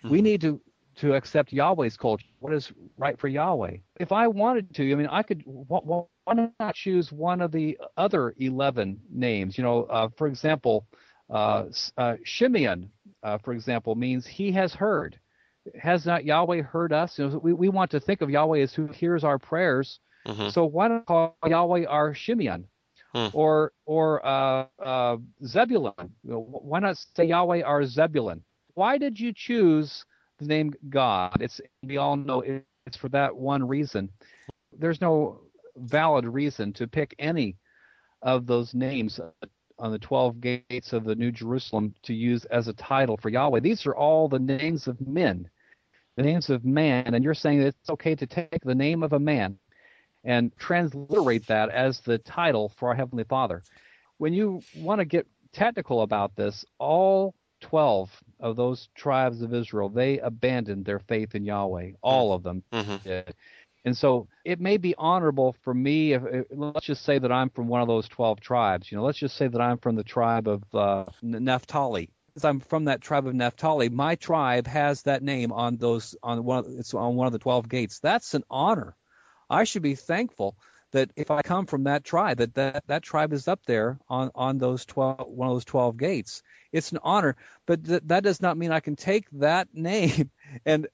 We 0.04 0.20
Mhm. 0.20 0.22
need 0.22 0.40
to 0.42 0.60
to 0.96 1.14
accept 1.14 1.52
Yahweh's 1.52 1.96
culture. 1.96 2.26
What 2.40 2.52
is 2.52 2.72
right 2.96 3.16
for 3.16 3.28
Yahweh? 3.28 3.76
If 4.00 4.10
I 4.10 4.26
wanted 4.26 4.74
to, 4.74 4.92
I 4.92 4.96
mean, 4.96 5.06
I 5.06 5.22
could. 5.22 5.44
wh- 5.46 5.78
wh- 5.88 6.17
Why 6.28 6.50
not 6.60 6.74
choose 6.74 7.10
one 7.12 7.40
of 7.40 7.52
the 7.52 7.78
other 7.96 8.34
eleven 8.38 9.00
names? 9.10 9.56
You 9.58 9.64
know, 9.64 9.84
uh, 9.84 10.08
for 10.16 10.26
example, 10.26 10.86
uh, 11.30 11.64
uh, 11.96 12.14
Shimeon, 12.24 12.88
uh, 13.22 13.38
for 13.38 13.52
example, 13.52 13.94
means 13.94 14.26
he 14.26 14.52
has 14.52 14.74
heard. 14.74 15.18
Has 15.80 16.06
not 16.06 16.24
Yahweh 16.24 16.62
heard 16.62 16.92
us? 16.92 17.18
You 17.18 17.28
know, 17.28 17.38
we 17.38 17.52
we 17.54 17.68
want 17.70 17.90
to 17.92 18.00
think 18.00 18.20
of 18.20 18.30
Yahweh 18.30 18.60
as 18.60 18.74
who 18.74 18.86
hears 18.88 19.24
our 19.24 19.38
prayers. 19.38 20.00
Mhm. 20.26 20.52
So 20.52 20.66
why 20.66 20.88
not 20.88 21.06
call 21.06 21.36
Yahweh 21.46 21.86
our 21.86 22.12
Shimeon? 22.14 22.64
Hmm. 23.14 23.28
Or 23.32 23.72
or 23.86 24.24
uh, 24.26 24.66
uh, 24.84 25.16
Zebulun. 25.46 26.12
Why 26.24 26.80
not 26.80 26.98
say 27.16 27.24
Yahweh 27.24 27.62
our 27.62 27.84
Zebulun? 27.86 28.42
Why 28.74 28.98
did 28.98 29.18
you 29.18 29.32
choose 29.34 30.04
the 30.38 30.44
name 30.46 30.74
God? 30.90 31.40
It's 31.40 31.60
we 31.82 31.96
all 31.96 32.16
know 32.16 32.42
it's 32.44 32.96
for 32.98 33.08
that 33.08 33.34
one 33.34 33.66
reason. 33.66 34.10
There's 34.78 35.00
no 35.00 35.40
valid 35.80 36.26
reason 36.26 36.72
to 36.74 36.86
pick 36.86 37.14
any 37.18 37.56
of 38.22 38.46
those 38.46 38.74
names 38.74 39.20
on 39.78 39.92
the 39.92 39.98
12 39.98 40.40
gates 40.40 40.92
of 40.92 41.04
the 41.04 41.14
New 41.14 41.30
Jerusalem 41.30 41.94
to 42.02 42.14
use 42.14 42.44
as 42.46 42.68
a 42.68 42.72
title 42.72 43.16
for 43.16 43.28
Yahweh. 43.28 43.60
These 43.60 43.86
are 43.86 43.94
all 43.94 44.28
the 44.28 44.38
names 44.38 44.88
of 44.88 45.00
men, 45.00 45.48
the 46.16 46.22
names 46.22 46.50
of 46.50 46.64
man, 46.64 47.14
and 47.14 47.22
you're 47.22 47.34
saying 47.34 47.60
that 47.60 47.68
it's 47.68 47.90
okay 47.90 48.14
to 48.16 48.26
take 48.26 48.60
the 48.62 48.74
name 48.74 49.02
of 49.02 49.12
a 49.12 49.20
man 49.20 49.58
and 50.24 50.52
transliterate 50.58 51.46
that 51.46 51.70
as 51.70 52.00
the 52.00 52.18
title 52.18 52.72
for 52.76 52.88
our 52.88 52.94
Heavenly 52.94 53.24
Father. 53.24 53.62
When 54.18 54.32
you 54.32 54.62
want 54.76 54.98
to 54.98 55.04
get 55.04 55.28
technical 55.52 56.02
about 56.02 56.34
this, 56.34 56.64
all 56.78 57.34
12 57.60 58.10
of 58.40 58.56
those 58.56 58.88
tribes 58.94 59.42
of 59.42 59.54
Israel, 59.54 59.88
they 59.88 60.18
abandoned 60.18 60.84
their 60.84 60.98
faith 60.98 61.34
in 61.34 61.44
Yahweh. 61.44 61.92
All 62.02 62.32
of 62.32 62.42
them 62.42 62.62
mm-hmm. 62.72 62.96
did. 63.08 63.34
And 63.84 63.96
so 63.96 64.28
it 64.44 64.60
may 64.60 64.76
be 64.76 64.94
honorable 64.98 65.56
for 65.62 65.72
me 65.72 66.12
if, 66.12 66.22
if, 66.26 66.46
let's 66.50 66.86
just 66.86 67.04
say 67.04 67.18
that 67.18 67.32
I'm 67.32 67.50
from 67.50 67.68
one 67.68 67.80
of 67.80 67.88
those 67.88 68.08
12 68.08 68.40
tribes. 68.40 68.90
You 68.90 68.98
know, 68.98 69.04
let's 69.04 69.18
just 69.18 69.36
say 69.36 69.48
that 69.48 69.60
I'm 69.60 69.78
from 69.78 69.96
the 69.96 70.04
tribe 70.04 70.48
of 70.48 70.62
uh, 70.74 71.04
Naphtali. 71.22 72.10
I'm 72.44 72.60
from 72.60 72.84
that 72.84 73.00
tribe 73.00 73.26
of 73.26 73.34
Naphtali, 73.34 73.88
my 73.88 74.14
tribe 74.14 74.66
has 74.66 75.02
that 75.02 75.22
name 75.22 75.52
on 75.52 75.76
those 75.76 76.14
on 76.22 76.44
one 76.44 76.58
of, 76.58 76.66
it's 76.78 76.94
on 76.94 77.16
one 77.16 77.26
of 77.26 77.32
the 77.32 77.38
12 77.38 77.68
gates. 77.68 77.98
That's 77.98 78.34
an 78.34 78.44
honor. 78.50 78.94
I 79.50 79.64
should 79.64 79.82
be 79.82 79.94
thankful 79.94 80.56
that 80.92 81.10
if 81.16 81.30
I 81.30 81.42
come 81.42 81.66
from 81.66 81.84
that 81.84 82.04
tribe, 82.04 82.38
that 82.38 82.54
that, 82.54 82.84
that 82.86 83.02
tribe 83.02 83.32
is 83.32 83.48
up 83.48 83.60
there 83.66 83.98
on, 84.08 84.30
on 84.34 84.58
those 84.58 84.84
12, 84.86 85.28
one 85.28 85.48
of 85.48 85.54
those 85.54 85.64
12 85.64 85.96
gates. 85.96 86.42
It's 86.72 86.92
an 86.92 86.98
honor, 87.02 87.36
but 87.66 87.84
th- 87.84 88.02
that 88.06 88.22
does 88.22 88.40
not 88.40 88.56
mean 88.56 88.72
I 88.72 88.80
can 88.80 88.96
take 88.96 89.26
that 89.32 89.68
name 89.74 90.30
and 90.64 90.86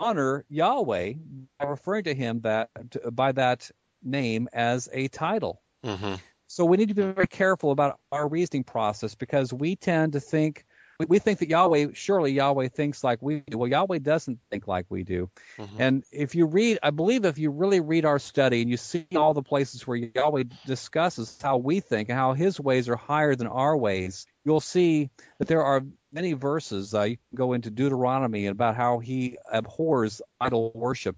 honor 0.00 0.44
Yahweh 0.48 1.12
by 1.58 1.66
referring 1.66 2.04
to 2.04 2.14
him 2.14 2.40
that 2.40 2.70
to, 2.92 3.10
by 3.10 3.32
that 3.32 3.70
name 4.02 4.48
as 4.52 4.88
a 4.92 5.08
title. 5.08 5.60
Mm-hmm. 5.84 6.14
So 6.46 6.64
we 6.64 6.76
need 6.78 6.88
to 6.88 6.94
be 6.94 7.02
very 7.02 7.28
careful 7.28 7.70
about 7.70 8.00
our 8.10 8.26
reasoning 8.26 8.64
process 8.64 9.14
because 9.14 9.52
we 9.52 9.76
tend 9.76 10.14
to 10.14 10.20
think 10.20 10.64
we 11.08 11.18
think 11.18 11.38
that 11.38 11.48
Yahweh, 11.48 11.88
surely 11.94 12.32
Yahweh 12.32 12.68
thinks 12.68 13.02
like 13.02 13.22
we 13.22 13.42
do. 13.46 13.58
Well, 13.58 13.68
Yahweh 13.68 13.98
doesn't 14.00 14.38
think 14.50 14.66
like 14.66 14.86
we 14.88 15.02
do. 15.02 15.30
Mm-hmm. 15.58 15.80
And 15.80 16.04
if 16.12 16.34
you 16.34 16.46
read, 16.46 16.78
I 16.82 16.90
believe 16.90 17.24
if 17.24 17.38
you 17.38 17.50
really 17.50 17.80
read 17.80 18.04
our 18.04 18.18
study 18.18 18.60
and 18.60 18.70
you 18.70 18.76
see 18.76 19.06
all 19.16 19.32
the 19.32 19.42
places 19.42 19.86
where 19.86 19.96
Yahweh 19.96 20.44
discusses 20.66 21.38
how 21.40 21.56
we 21.56 21.80
think 21.80 22.08
and 22.08 22.18
how 22.18 22.34
his 22.34 22.60
ways 22.60 22.88
are 22.88 22.96
higher 22.96 23.34
than 23.34 23.46
our 23.46 23.76
ways, 23.76 24.26
you'll 24.44 24.60
see 24.60 25.10
that 25.38 25.48
there 25.48 25.62
are 25.62 25.82
many 26.12 26.32
verses. 26.32 26.90
Can 26.92 27.18
go 27.34 27.52
into 27.52 27.70
Deuteronomy 27.70 28.46
about 28.46 28.76
how 28.76 28.98
he 28.98 29.38
abhors 29.50 30.22
idol 30.40 30.72
worship, 30.74 31.16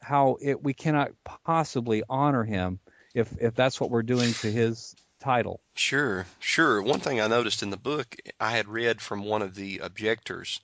how 0.00 0.36
it, 0.40 0.62
we 0.62 0.74
cannot 0.74 1.12
possibly 1.44 2.02
honor 2.08 2.44
him 2.44 2.80
if 3.14 3.32
if 3.40 3.54
that's 3.54 3.80
what 3.80 3.90
we're 3.90 4.02
doing 4.02 4.32
to 4.34 4.50
his 4.50 4.94
title. 5.20 5.60
Sure, 5.74 6.26
sure. 6.38 6.82
One 6.82 7.00
thing 7.00 7.20
I 7.20 7.26
noticed 7.26 7.62
in 7.62 7.70
the 7.70 7.76
book, 7.76 8.14
I 8.38 8.50
had 8.50 8.68
read 8.68 9.00
from 9.00 9.24
one 9.24 9.42
of 9.42 9.54
the 9.54 9.78
objectors 9.78 10.60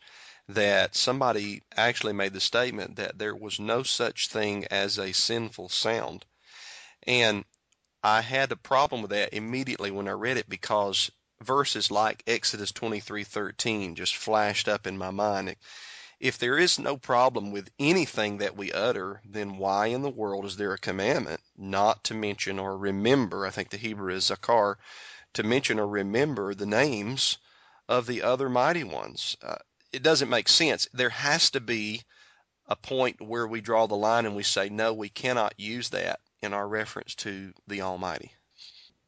that 0.49 0.95
somebody 0.95 1.63
actually 1.77 2.13
made 2.13 2.33
the 2.33 2.41
statement 2.41 2.97
that 2.97 3.19
there 3.19 3.35
was 3.35 3.59
no 3.59 3.83
such 3.83 4.29
thing 4.29 4.67
as 4.67 4.99
a 4.99 5.13
sinful 5.13 5.69
sound. 5.69 6.25
And 7.07 7.45
I 8.03 8.21
had 8.21 8.53
a 8.53 8.57
problem 8.57 9.03
with 9.03 9.13
that 9.13 9.35
immediately 9.35 9.91
when 9.91 10.09
I 10.09 10.13
read 10.13 10.37
it 10.37 10.49
because 10.49 11.11
verses 11.43 11.91
like 11.91 12.23
Exodus 12.27 12.73
23:13 12.73 13.95
just 13.95 14.17
flashed 14.17 14.69
up 14.69 14.87
in 14.87 14.97
my 14.97 15.11
mind 15.11 15.57
if 16.23 16.39
there 16.39 16.57
is 16.57 16.79
no 16.79 16.97
problem 16.97 17.51
with 17.51 17.69
anything 17.81 18.39
that 18.39 18.57
we 18.57 18.71
utter, 18.73 19.21
then 19.25 19.59
why 19.59 19.87
in 19.87 20.03
the 20.03 20.09
world 20.09 20.45
is 20.45 20.57
there 20.57 20.73
a 20.73 20.79
commandment 20.79 21.41
not 21.57 22.05
to 22.05 22.15
mention 22.15 22.61
or 22.61 22.79
remember? 22.79 23.45
I 23.45 23.51
think 23.51 23.71
the 23.71 23.77
Hebrew 23.77 24.15
is 24.15 24.31
zakar, 24.31 24.77
to 25.35 25.43
mention 25.43 25.81
or 25.81 25.89
remember 25.89 26.55
the 26.55 26.65
names 26.65 27.39
of 27.89 28.07
the 28.07 28.23
other 28.23 28.49
mighty 28.49 28.85
ones. 28.85 29.37
Uh, 29.43 29.57
it 29.93 30.05
doesn't 30.05 30.31
make 30.31 30.49
sense. 30.49 30.87
There 30.95 31.11
has 31.11 31.51
to 31.51 31.61
be 31.61 32.03
a 32.69 32.77
point 32.77 33.21
where 33.21 33.49
we 33.49 33.61
draw 33.61 33.89
the 33.89 33.97
line 33.97 34.25
and 34.25 34.37
we 34.37 34.45
say, 34.45 34.69
no, 34.69 34.93
we 34.93 35.09
cannot 35.09 35.59
use 35.59 35.89
that 35.89 36.21
in 36.41 36.55
our 36.55 36.69
reference 36.69 37.17
to 37.17 37.53
the 37.67 37.81
Almighty. 37.81 38.33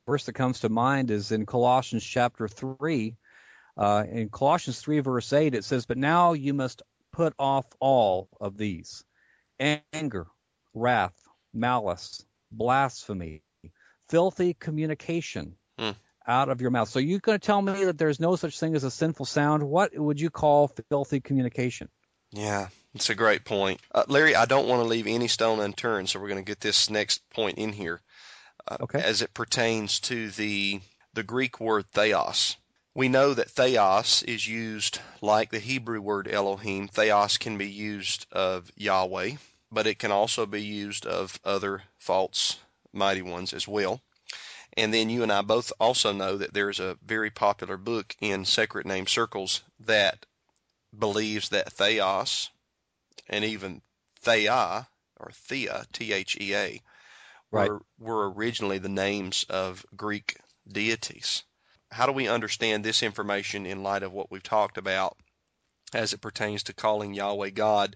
Verse 0.06 0.24
that 0.26 0.34
comes 0.34 0.60
to 0.60 0.68
mind 0.68 1.10
is 1.10 1.32
in 1.32 1.46
Colossians 1.46 2.04
chapter 2.04 2.46
3. 2.48 3.16
Uh, 3.76 4.04
in 4.08 4.28
Colossians 4.28 4.80
3, 4.80 5.00
verse 5.00 5.32
8, 5.32 5.54
it 5.54 5.64
says, 5.64 5.86
But 5.86 5.98
now 5.98 6.34
you 6.34 6.54
must 6.54 6.82
put 7.12 7.34
off 7.38 7.66
all 7.80 8.28
of 8.40 8.56
these 8.56 9.04
anger, 9.58 10.26
wrath, 10.74 11.14
malice, 11.52 12.24
blasphemy, 12.50 13.42
filthy 14.08 14.54
communication 14.54 15.56
hmm. 15.78 15.90
out 16.26 16.48
of 16.48 16.60
your 16.60 16.70
mouth. 16.70 16.88
So 16.88 16.98
you're 16.98 17.20
going 17.20 17.38
to 17.38 17.46
tell 17.46 17.62
me 17.62 17.84
that 17.84 17.98
there's 17.98 18.20
no 18.20 18.36
such 18.36 18.58
thing 18.58 18.74
as 18.74 18.84
a 18.84 18.90
sinful 18.90 19.26
sound? 19.26 19.62
What 19.62 19.96
would 19.96 20.20
you 20.20 20.30
call 20.30 20.72
filthy 20.88 21.20
communication? 21.20 21.88
Yeah, 22.32 22.68
it's 22.94 23.10
a 23.10 23.14
great 23.14 23.44
point. 23.44 23.80
Uh, 23.94 24.04
Larry, 24.08 24.34
I 24.34 24.44
don't 24.44 24.68
want 24.68 24.82
to 24.82 24.88
leave 24.88 25.06
any 25.06 25.28
stone 25.28 25.60
unturned, 25.60 26.08
so 26.08 26.18
we're 26.18 26.28
going 26.28 26.44
to 26.44 26.50
get 26.50 26.60
this 26.60 26.90
next 26.90 27.28
point 27.30 27.58
in 27.58 27.72
here. 27.72 28.00
Uh, 28.66 28.78
okay. 28.80 29.00
As 29.02 29.22
it 29.22 29.34
pertains 29.34 30.00
to 30.00 30.30
the 30.30 30.80
the 31.12 31.22
Greek 31.22 31.60
word 31.60 31.86
theos. 31.92 32.56
We 32.94 33.08
know 33.08 33.34
that 33.34 33.50
theos 33.50 34.22
is 34.24 34.46
used 34.46 35.00
like 35.20 35.50
the 35.50 35.60
Hebrew 35.60 36.00
word 36.00 36.28
Elohim. 36.28 36.88
Theos 36.88 37.38
can 37.38 37.56
be 37.58 37.70
used 37.70 38.26
of 38.32 38.70
Yahweh, 38.76 39.32
but 39.70 39.86
it 39.86 39.98
can 39.98 40.10
also 40.10 40.46
be 40.46 40.62
used 40.62 41.06
of 41.06 41.38
other 41.44 41.82
false 41.98 42.58
mighty 42.92 43.22
ones 43.22 43.52
as 43.52 43.68
well. 43.68 44.00
And 44.76 44.92
then 44.92 45.08
you 45.08 45.22
and 45.22 45.32
I 45.32 45.42
both 45.42 45.72
also 45.78 46.12
know 46.12 46.36
that 46.36 46.52
there's 46.52 46.80
a 46.80 46.98
very 47.04 47.30
popular 47.30 47.76
book 47.76 48.16
in 48.20 48.44
sacred 48.44 48.86
name 48.86 49.06
circles 49.06 49.62
that 49.80 50.26
believes 50.96 51.50
that 51.50 51.72
theos 51.72 52.50
and 53.28 53.44
even 53.44 53.82
thea 54.20 54.88
or 55.16 55.30
thea, 55.32 55.86
T 55.92 56.12
H 56.12 56.36
E 56.40 56.54
A, 56.54 56.82
were, 57.54 57.82
were 57.98 58.32
originally 58.32 58.78
the 58.78 58.88
names 58.88 59.44
of 59.48 59.84
Greek 59.96 60.36
deities 60.70 61.42
how 61.94 62.06
do 62.06 62.12
we 62.12 62.26
understand 62.26 62.84
this 62.84 63.04
information 63.04 63.66
in 63.66 63.84
light 63.84 64.02
of 64.02 64.12
what 64.12 64.28
we've 64.28 64.42
talked 64.42 64.78
about 64.78 65.16
as 65.92 66.12
it 66.12 66.20
pertains 66.20 66.64
to 66.64 66.74
calling 66.74 67.14
Yahweh 67.14 67.50
God? 67.50 67.94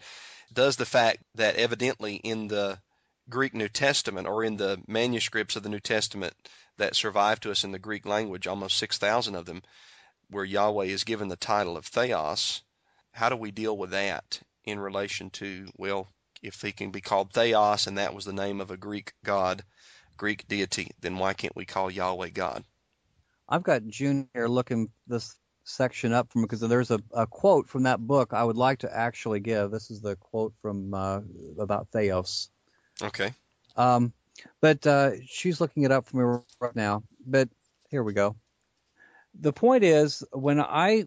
Does 0.52 0.76
the 0.76 0.86
fact 0.86 1.18
that 1.34 1.56
evidently 1.56 2.14
in 2.14 2.46
the 2.46 2.80
Greek 3.28 3.54
New 3.54 3.68
Testament 3.68 4.28
or 4.28 4.44
in 4.44 4.56
the 4.56 4.80
manuscripts 4.86 5.56
of 5.56 5.64
the 5.64 5.68
New 5.68 5.80
Testament 5.80 6.32
that 6.76 6.94
survive 6.94 7.40
to 7.40 7.50
us 7.50 7.64
in 7.64 7.72
the 7.72 7.80
Greek 7.80 8.06
language, 8.06 8.46
almost 8.46 8.78
6,000 8.78 9.34
of 9.34 9.46
them, 9.46 9.62
where 10.30 10.44
Yahweh 10.44 10.86
is 10.86 11.02
given 11.02 11.26
the 11.26 11.36
title 11.36 11.76
of 11.76 11.84
Theos, 11.84 12.62
how 13.10 13.28
do 13.28 13.36
we 13.36 13.50
deal 13.50 13.76
with 13.76 13.90
that 13.90 14.40
in 14.62 14.78
relation 14.78 15.30
to, 15.30 15.68
well, 15.76 16.08
if 16.42 16.60
he 16.62 16.72
can 16.72 16.90
be 16.90 17.00
called 17.00 17.32
Theos 17.32 17.86
and 17.86 17.98
that 17.98 18.14
was 18.14 18.24
the 18.24 18.32
name 18.32 18.60
of 18.60 18.70
a 18.70 18.76
Greek 18.76 19.12
god, 19.24 19.62
Greek 20.16 20.46
deity, 20.48 20.90
then 21.00 21.18
why 21.18 21.34
can't 21.34 21.56
we 21.56 21.64
call 21.64 21.90
Yahweh 21.90 22.30
God? 22.30 22.64
I've 23.48 23.62
got 23.62 23.86
June 23.86 24.28
here 24.34 24.48
looking 24.48 24.90
this 25.06 25.34
section 25.64 26.12
up 26.12 26.30
from 26.32 26.42
because 26.42 26.60
there's 26.60 26.90
a, 26.90 27.00
a, 27.12 27.26
quote 27.26 27.68
from 27.68 27.84
that 27.84 28.00
book 28.00 28.32
I 28.32 28.42
would 28.42 28.56
like 28.56 28.80
to 28.80 28.94
actually 28.94 29.40
give. 29.40 29.70
This 29.70 29.90
is 29.90 30.00
the 30.00 30.16
quote 30.16 30.54
from 30.62 30.94
uh, 30.94 31.20
about 31.58 31.88
Theos. 31.92 32.48
Okay. 33.02 33.32
Um, 33.76 34.12
but 34.60 34.86
uh, 34.86 35.12
she's 35.26 35.60
looking 35.60 35.84
it 35.84 35.92
up 35.92 36.06
for 36.06 36.16
me 36.16 36.40
right 36.60 36.76
now. 36.76 37.02
But 37.26 37.48
here 37.90 38.02
we 38.02 38.12
go. 38.12 38.36
The 39.40 39.52
point 39.52 39.84
is, 39.84 40.24
when 40.32 40.60
I 40.60 41.06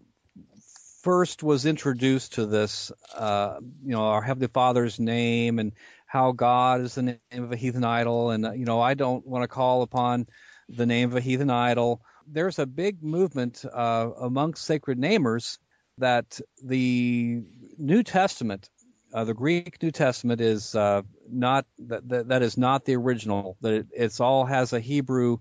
first 1.02 1.42
was 1.42 1.66
introduced 1.66 2.34
to 2.34 2.46
this, 2.46 2.90
uh, 3.14 3.56
you 3.84 3.92
know, 3.92 4.02
our 4.02 4.22
Heavenly 4.22 4.48
Father's 4.48 4.98
name 4.98 5.58
and 5.58 5.72
how 6.06 6.32
God 6.32 6.80
is 6.80 6.94
the 6.94 7.02
name 7.02 7.18
of 7.32 7.52
a 7.52 7.56
heathen 7.56 7.84
idol, 7.84 8.30
and 8.30 8.46
uh, 8.46 8.52
you 8.52 8.64
know, 8.64 8.80
I 8.80 8.94
don't 8.94 9.26
want 9.26 9.42
to 9.42 9.48
call 9.48 9.82
upon 9.82 10.26
the 10.68 10.86
name 10.86 11.10
of 11.10 11.16
a 11.16 11.20
heathen 11.20 11.50
idol 11.50 12.02
there's 12.26 12.58
a 12.58 12.66
big 12.66 13.02
movement 13.02 13.64
uh, 13.70 14.10
amongst 14.20 14.64
sacred 14.64 14.98
namers 14.98 15.58
that 15.98 16.40
the 16.62 17.42
New 17.78 18.02
Testament, 18.02 18.68
uh, 19.12 19.24
the 19.24 19.34
Greek 19.34 19.82
New 19.82 19.90
Testament, 19.90 20.40
is 20.40 20.74
uh, 20.74 21.02
not 21.28 21.66
that, 21.78 22.08
that, 22.08 22.28
that 22.28 22.42
is 22.42 22.56
not 22.56 22.84
the 22.84 22.96
original. 22.96 23.56
That 23.60 23.72
it, 23.74 23.86
it's 23.92 24.20
all 24.20 24.44
has 24.46 24.72
a 24.72 24.80
Hebrew 24.80 25.38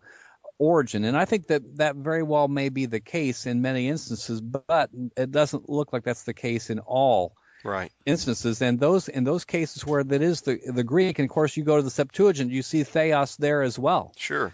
origin, 0.62 1.04
and 1.04 1.18
I 1.18 1.26
think 1.26 1.48
that 1.48 1.78
that 1.78 1.96
very 1.96 2.24
well 2.24 2.48
may 2.48 2.70
be 2.70 2.86
the 2.86 3.00
case 3.00 3.46
in 3.46 3.62
many 3.62 3.90
instances, 3.90 4.40
but 4.40 4.90
it 5.18 5.32
doesn't 5.32 5.70
look 5.70 5.92
like 5.92 6.04
that's 6.04 6.24
the 6.24 6.34
case 6.34 6.70
in 6.70 6.80
all 6.80 7.34
right 7.64 7.92
instances 8.08 8.60
and 8.64 8.80
those 8.80 9.08
in 9.08 9.24
those 9.24 9.46
cases 9.46 9.86
where 9.86 10.04
that 10.04 10.24
is 10.24 10.42
the 10.42 10.60
the 10.74 10.84
greek 10.84 11.20
and 11.20 11.30
of 11.30 11.32
course 11.32 11.56
you 11.56 11.64
go 11.64 11.78
to 11.78 11.84
the 11.84 11.92
septuagint 11.92 12.50
you 12.50 12.64
see 12.64 12.84
theos 12.84 13.36
there 13.36 13.62
as 13.62 13.78
well 13.78 14.12
sure 14.18 14.52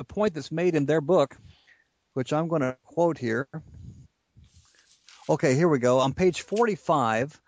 the 0.00 0.04
point 0.04 0.32
that's 0.32 0.50
made 0.50 0.74
in 0.74 0.86
their 0.86 1.02
book, 1.02 1.36
which 2.14 2.32
I'm 2.32 2.48
going 2.48 2.62
to 2.62 2.74
quote 2.86 3.18
here. 3.18 3.46
Okay, 5.28 5.54
here 5.54 5.68
we 5.68 5.78
go. 5.78 5.98
On 5.98 6.14
page 6.14 6.40
45 6.40 7.38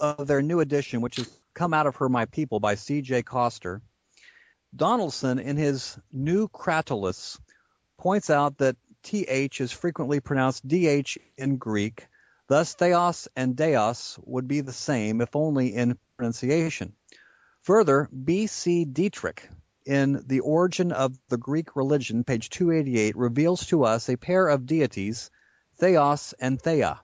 of 0.00 0.26
their 0.26 0.42
new 0.42 0.58
edition, 0.58 1.00
which 1.00 1.14
has 1.14 1.30
come 1.54 1.72
out 1.72 1.86
of 1.86 1.94
Her 1.94 2.08
My 2.08 2.24
People 2.24 2.58
by 2.58 2.74
C.J. 2.74 3.22
Koster, 3.22 3.82
Donaldson, 4.74 5.38
in 5.38 5.56
his 5.58 5.98
New 6.10 6.48
Cratylus, 6.48 7.38
points 7.98 8.30
out 8.30 8.58
that 8.58 8.76
th 9.02 9.60
is 9.60 9.70
frequently 9.70 10.20
pronounced 10.20 10.66
dh 10.66 11.18
in 11.36 11.58
Greek, 11.58 12.06
thus 12.48 12.74
theos 12.74 13.28
and 13.36 13.54
deos 13.54 14.18
would 14.24 14.48
be 14.48 14.62
the 14.62 14.72
same 14.72 15.20
if 15.20 15.36
only 15.36 15.74
in 15.74 15.98
pronunciation. 16.16 16.94
Further, 17.62 18.08
B.C. 18.12 18.86
Dietrich, 18.86 19.48
in 19.84 20.22
The 20.26 20.40
Origin 20.40 20.92
of 20.92 21.18
the 21.28 21.36
Greek 21.36 21.76
Religion, 21.76 22.24
page 22.24 22.48
288, 22.50 23.16
reveals 23.16 23.66
to 23.66 23.84
us 23.84 24.08
a 24.08 24.16
pair 24.16 24.48
of 24.48 24.66
deities, 24.66 25.30
Theos 25.76 26.34
and 26.40 26.60
thea. 26.60 27.00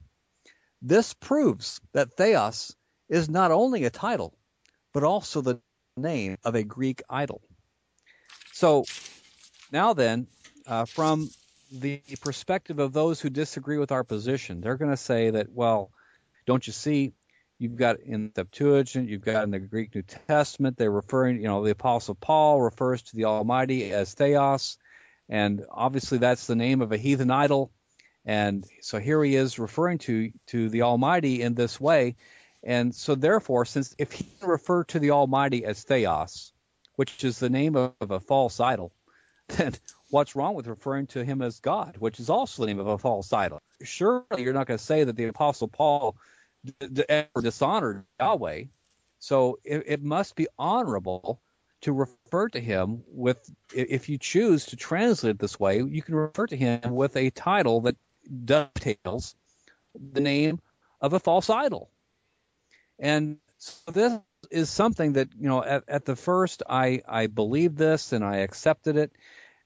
This 0.81 1.13
proves 1.15 1.81
that 1.93 2.17
Theos 2.17 2.75
is 3.09 3.29
not 3.29 3.51
only 3.51 3.85
a 3.85 3.91
title, 3.91 4.33
but 4.93 5.05
also 5.05 5.41
the 5.41 5.61
name 5.97 6.39
of 6.45 6.55
a 6.55 6.63
Greek 6.63 7.03
idol. 7.11 7.43
So 8.59 8.87
now 9.71 9.93
then, 9.93 10.27
uh, 10.67 10.85
from 10.85 11.31
the 11.71 12.03
perspective 12.21 12.81
of 12.81 12.93
those 12.93 13.21
who 13.21 13.31
disagree 13.31 13.79
with 13.79 13.93
our 13.93 14.03
position, 14.03 14.61
they're 14.61 14.77
going 14.77 14.91
to 14.91 14.97
say 14.97 15.31
that, 15.31 15.53
well, 15.53 15.93
don't 16.45 16.67
you 16.67 16.73
see, 16.73 17.13
you've 17.61 17.77
got 17.77 18.01
in 18.01 18.33
the 18.35 18.41
Septuagint, 18.41 19.09
you've 19.09 19.25
got 19.25 19.45
in 19.45 19.53
the 19.53 19.61
Greek 19.61 19.95
New 19.95 20.03
Testament, 20.03 20.77
they're 20.77 20.91
referring, 20.91 21.41
you 21.41 21.47
know, 21.47 21.63
the 21.63 21.71
Apostle 21.71 22.17
Paul 22.17 22.61
refers 22.61 23.01
to 23.03 23.15
the 23.15 23.27
Almighty 23.27 23.93
as 23.93 24.13
Theos, 24.15 24.77
and 25.29 25.65
obviously 25.71 26.19
that's 26.19 26.49
the 26.49 26.57
name 26.57 26.83
of 26.83 26.91
a 26.91 26.97
heathen 26.97 27.31
idol. 27.31 27.71
And 28.25 28.67
so 28.81 28.99
here 28.99 29.23
he 29.23 29.37
is 29.37 29.61
referring 29.61 29.99
to 29.99 30.33
to 30.49 30.69
the 30.69 30.83
Almighty 30.83 31.43
in 31.43 31.55
this 31.55 31.81
way. 31.81 32.17
And 32.65 32.93
so 32.93 33.15
therefore, 33.15 33.67
since 33.67 33.95
if 33.99 34.11
he 34.11 34.25
can 34.41 34.49
refer 34.49 34.83
to 34.83 34.99
the 34.99 35.13
Almighty 35.13 35.65
as 35.65 35.85
Theos, 35.85 36.53
which 36.99 37.23
is 37.23 37.39
the 37.39 37.49
name 37.49 37.77
of, 37.77 37.95
a 38.01 38.19
false 38.19 38.59
idol, 38.59 38.93
then 39.57 39.73
what's 40.11 40.35
wrong 40.35 40.57
with 40.57 40.67
referring 40.67 41.07
to 41.07 41.25
him 41.25 41.43
as 41.43 41.61
God, 41.61 41.95
which 41.99 42.19
is 42.19 42.29
also 42.29 42.63
the 42.63 42.67
name 42.67 42.81
of 42.81 42.89
a 42.89 42.99
false 42.99 43.33
idol? 43.33 43.61
Surely 43.85 44.25
you're 44.39 44.53
not 44.53 44.67
going 44.67 44.79
to 44.79 44.85
say 44.85 45.05
that 45.05 45.15
the 45.15 45.27
Apostle 45.27 45.69
Paul 45.69 46.17
d- 46.65 46.89
d- 46.93 47.05
ever 47.09 47.41
dishonored 47.41 48.05
Yahweh. 48.19 48.65
So 49.21 49.61
it, 49.63 49.85
it 49.87 50.03
must 50.03 50.35
be 50.35 50.49
honorable 50.59 51.41
to 51.83 51.93
refer 51.93 52.49
to 52.49 52.59
him 52.59 53.05
with, 53.07 53.49
if 53.73 54.09
you 54.09 54.19
choose 54.19 54.67
to 54.67 54.77
translate 54.77 55.37
it 55.37 55.39
this 55.39 55.61
way, 55.61 55.81
you 55.81 56.03
can 56.03 56.17
refer 56.17 56.49
to 56.49 56.57
him 56.57 56.81
with 56.91 57.17
a 57.17 57.31
title 57.31 57.83
that 57.83 57.97
dovetails 58.45 59.37
the 59.95 60.21
name 60.21 60.59
of 61.01 61.13
a 61.13 61.21
false 61.21 61.49
idol. 61.49 61.91
And 62.99 63.39
so 63.59 63.93
this 63.93 64.19
is 64.51 64.71
something 64.71 65.15
that, 65.15 65.29
you 65.39 65.49
know, 65.49 65.63
at, 65.63 65.85
at 65.89 66.05
the 66.05 66.17
first 66.17 66.63
I, 66.69 67.03
I 67.09 67.27
believed 67.27 67.77
this 67.77 68.13
and 68.13 68.25
I 68.25 68.39
accepted 68.39 68.97
it 68.97 69.13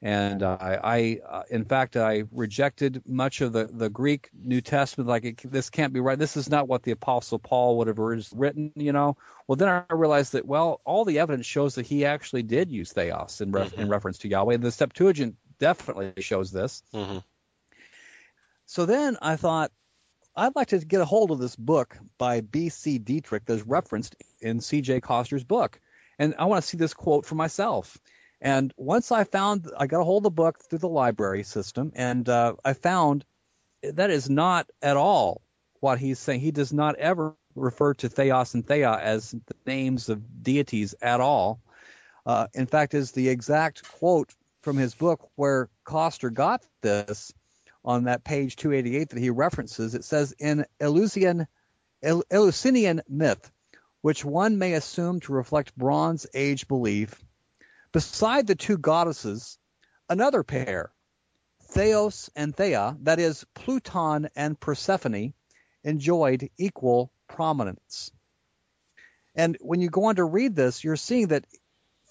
and 0.04 0.42
uh, 0.42 0.56
I, 0.60 1.20
uh, 1.26 1.44
in 1.48 1.64
fact, 1.64 1.96
I 1.96 2.24
rejected 2.32 3.02
much 3.06 3.40
of 3.40 3.52
the, 3.52 3.70
the 3.72 3.88
Greek 3.88 4.30
New 4.34 4.60
Testament. 4.60 5.08
Like 5.08 5.24
it, 5.24 5.40
this 5.44 5.70
can't 5.70 5.92
be 5.92 6.00
right. 6.00 6.18
This 6.18 6.36
is 6.36 6.50
not 6.50 6.66
what 6.66 6.82
the 6.82 6.90
Apostle 6.90 7.38
Paul 7.38 7.78
would 7.78 7.86
have 7.86 7.98
written. 7.98 8.72
You 8.74 8.92
know. 8.92 9.16
Well, 9.46 9.54
then 9.54 9.68
I 9.68 9.84
realized 9.90 10.32
that 10.32 10.44
well, 10.44 10.80
all 10.84 11.04
the 11.04 11.20
evidence 11.20 11.46
shows 11.46 11.76
that 11.76 11.86
he 11.86 12.04
actually 12.04 12.42
did 12.42 12.68
use 12.68 12.92
theos 12.92 13.40
in, 13.40 13.52
re- 13.52 13.62
mm-hmm. 13.62 13.80
in 13.80 13.88
reference 13.88 14.18
to 14.18 14.28
Yahweh. 14.28 14.56
The 14.56 14.72
Septuagint 14.72 15.36
definitely 15.60 16.14
shows 16.18 16.50
this. 16.50 16.82
Mm-hmm. 16.92 17.18
So 18.66 18.86
then 18.86 19.18
I 19.22 19.36
thought 19.36 19.70
I'd 20.34 20.56
like 20.56 20.68
to 20.68 20.78
get 20.78 21.00
a 21.00 21.04
hold 21.04 21.30
of 21.30 21.38
this 21.38 21.54
book 21.54 21.96
by 22.18 22.40
B.C. 22.40 22.98
Dietrich 22.98 23.44
that's 23.46 23.62
referenced 23.62 24.16
in 24.42 24.60
C.J. 24.60 25.00
Koster's 25.00 25.44
book, 25.44 25.80
and 26.18 26.34
I 26.38 26.44
want 26.44 26.62
to 26.62 26.68
see 26.68 26.76
this 26.76 26.94
quote 26.94 27.26
for 27.26 27.34
myself. 27.34 27.98
And 28.40 28.72
once 28.76 29.12
I 29.12 29.24
found, 29.24 29.70
I 29.78 29.86
got 29.86 30.00
a 30.00 30.04
hold 30.04 30.20
of 30.20 30.24
the 30.24 30.30
book 30.30 30.58
through 30.68 30.80
the 30.80 30.88
library 30.88 31.44
system, 31.44 31.92
and 31.94 32.28
uh, 32.28 32.54
I 32.64 32.72
found 32.72 33.24
that 33.82 34.10
is 34.10 34.28
not 34.28 34.68
at 34.82 34.96
all 34.96 35.42
what 35.80 35.98
he's 35.98 36.18
saying. 36.18 36.40
He 36.40 36.50
does 36.50 36.72
not 36.72 36.96
ever 36.96 37.36
refer 37.54 37.94
to 37.94 38.08
Theos 38.08 38.54
and 38.54 38.66
Thea 38.66 38.92
as 38.92 39.30
the 39.30 39.54
names 39.66 40.08
of 40.08 40.42
deities 40.42 40.94
at 41.00 41.20
all. 41.20 41.60
Uh, 42.24 42.46
in 42.54 42.66
fact, 42.66 42.94
is 42.94 43.12
the 43.12 43.28
exact 43.28 43.88
quote 43.98 44.32
from 44.62 44.76
his 44.76 44.94
book 44.94 45.28
where 45.34 45.68
Coster 45.84 46.30
got 46.30 46.64
this 46.82 47.32
on 47.84 48.04
that 48.04 48.24
page 48.24 48.56
288 48.56 49.10
that 49.10 49.18
he 49.18 49.30
references. 49.30 49.94
It 49.94 50.04
says 50.04 50.34
in 50.38 50.64
Eleusinian, 50.80 51.46
Eleusinian 52.02 53.02
myth, 53.08 53.50
which 54.02 54.24
one 54.24 54.58
may 54.58 54.74
assume 54.74 55.20
to 55.20 55.32
reflect 55.32 55.76
Bronze 55.76 56.26
Age 56.34 56.68
belief, 56.68 57.22
Beside 57.92 58.46
the 58.46 58.54
two 58.54 58.78
goddesses, 58.78 59.58
another 60.08 60.42
pair, 60.42 60.90
Theos 61.72 62.30
and 62.34 62.56
Thea, 62.56 62.96
that 63.02 63.18
is, 63.18 63.44
Pluton 63.54 64.30
and 64.34 64.58
Persephone, 64.58 65.34
enjoyed 65.84 66.48
equal 66.56 67.12
prominence. 67.28 68.10
And 69.34 69.58
when 69.60 69.82
you 69.82 69.90
go 69.90 70.04
on 70.04 70.16
to 70.16 70.24
read 70.24 70.56
this, 70.56 70.82
you're 70.82 70.96
seeing 70.96 71.28
that 71.28 71.46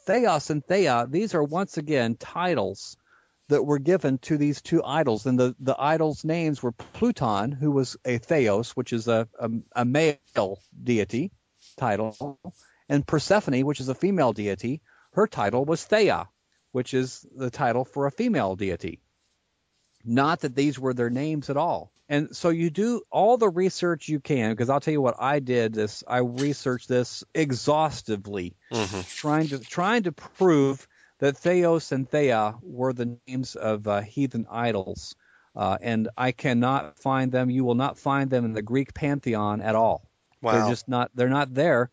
Theos 0.05 0.51
and 0.51 0.63
Thea, 0.63 1.07
these 1.09 1.33
are 1.33 1.43
once 1.43 1.77
again 1.77 2.15
titles 2.15 2.95
that 3.47 3.63
were 3.63 3.79
given 3.79 4.19
to 4.19 4.37
these 4.37 4.61
two 4.61 4.83
idols. 4.83 5.25
And 5.25 5.39
the, 5.39 5.55
the 5.59 5.75
idols' 5.79 6.23
names 6.23 6.61
were 6.61 6.71
Pluton, 6.71 7.51
who 7.51 7.71
was 7.71 7.97
a 8.05 8.19
Theos, 8.19 8.71
which 8.71 8.93
is 8.93 9.07
a, 9.07 9.27
a, 9.39 9.49
a 9.75 9.85
male 9.85 10.59
deity 10.83 11.31
title, 11.81 12.39
and 12.87 13.05
Persephone, 13.05 13.65
which 13.65 13.79
is 13.79 13.89
a 13.89 13.95
female 13.95 14.33
deity, 14.33 14.81
her 15.13 15.27
title 15.27 15.65
was 15.65 15.83
Thea, 15.83 16.29
which 16.71 16.93
is 16.93 17.25
the 17.35 17.49
title 17.49 17.85
for 17.85 18.05
a 18.05 18.11
female 18.11 18.55
deity. 18.55 19.01
Not 20.03 20.41
that 20.41 20.55
these 20.55 20.79
were 20.79 20.93
their 20.93 21.09
names 21.09 21.49
at 21.49 21.57
all. 21.57 21.91
And 22.07 22.35
so 22.35 22.49
you 22.49 22.69
do 22.69 23.01
all 23.09 23.37
the 23.37 23.49
research 23.49 24.09
you 24.09 24.19
can, 24.19 24.51
because 24.51 24.69
I'll 24.69 24.81
tell 24.81 24.91
you 24.91 25.01
what 25.01 25.15
I 25.19 25.39
did. 25.39 25.73
This 25.73 26.03
I 26.07 26.17
researched 26.17 26.89
this 26.89 27.23
exhaustively, 27.33 28.55
mm-hmm. 28.71 29.01
trying 29.17 29.47
to 29.49 29.59
trying 29.59 30.03
to 30.03 30.11
prove 30.11 30.87
that 31.19 31.37
Theos 31.37 31.91
and 31.91 32.09
Thea 32.09 32.55
were 32.61 32.93
the 32.93 33.17
names 33.27 33.55
of 33.55 33.87
uh, 33.87 34.01
heathen 34.01 34.45
idols, 34.51 35.15
uh, 35.55 35.77
and 35.81 36.09
I 36.17 36.33
cannot 36.33 36.99
find 36.99 37.31
them. 37.31 37.49
You 37.49 37.63
will 37.63 37.79
not 37.85 37.97
find 37.97 38.29
them 38.29 38.43
in 38.43 38.53
the 38.53 38.61
Greek 38.61 38.93
pantheon 38.93 39.61
at 39.61 39.75
all. 39.75 40.10
Wow. 40.41 40.53
They're 40.53 40.69
just 40.69 40.87
not. 40.87 41.11
They're 41.13 41.29
not 41.29 41.53
there. 41.53 41.91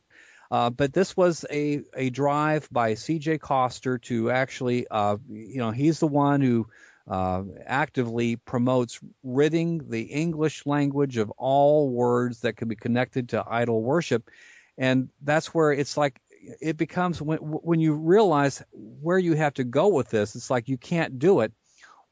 Uh, 0.51 0.71
but 0.71 0.95
this 0.95 1.17
was 1.17 1.45
a, 1.51 1.83
a 1.95 2.09
drive 2.09 2.69
by 2.73 2.95
C.J. 2.95 3.39
Koster 3.39 3.99
to 3.99 4.31
actually, 4.31 4.87
uh, 4.89 5.19
you 5.29 5.59
know, 5.59 5.71
he's 5.73 6.01
the 6.01 6.07
one 6.07 6.41
who 6.41 6.67
uh, 7.07 7.43
actively 7.67 8.37
promotes 8.37 8.99
ridding 9.23 9.91
the 9.91 10.03
English 10.03 10.65
language 10.65 11.19
of 11.19 11.31
all 11.33 11.91
words 11.91 12.41
that 12.41 12.57
can 12.57 12.69
be 12.69 12.77
connected 12.77 13.31
to 13.31 13.45
idol 13.47 13.83
worship. 13.83 14.31
And 14.79 15.11
that's 15.23 15.53
where 15.53 15.73
it's 15.73 15.97
like 15.97 16.21
it 16.61 16.77
becomes 16.77 17.21
when, 17.21 17.39
when 17.39 17.81
you 17.81 17.95
realize 17.95 18.63
where 18.73 19.19
you 19.19 19.35
have 19.35 19.55
to 19.55 19.65
go 19.65 19.89
with 19.89 20.09
this, 20.09 20.35
it's 20.35 20.51
like 20.51 20.69
you 20.69 20.79
can't 20.79 21.19
do 21.19 21.41
it. 21.41 21.53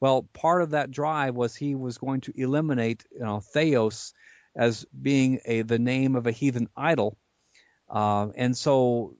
Well, 0.00 0.28
part 0.34 0.62
of 0.62 0.70
that 0.70 0.90
drive 0.90 1.34
was 1.34 1.56
he 1.56 1.74
was 1.74 1.96
going 1.96 2.20
to 2.22 2.32
eliminate, 2.36 3.04
you 3.12 3.20
know, 3.20 3.40
Theos 3.40 4.12
as 4.56 4.84
being 5.00 5.40
a 5.44 5.62
the 5.62 5.78
name 5.78 6.16
of 6.16 6.26
a 6.26 6.32
heathen 6.32 6.68
idol 6.76 7.16
uh, 7.88 8.28
and 8.34 8.56
so, 8.56 9.16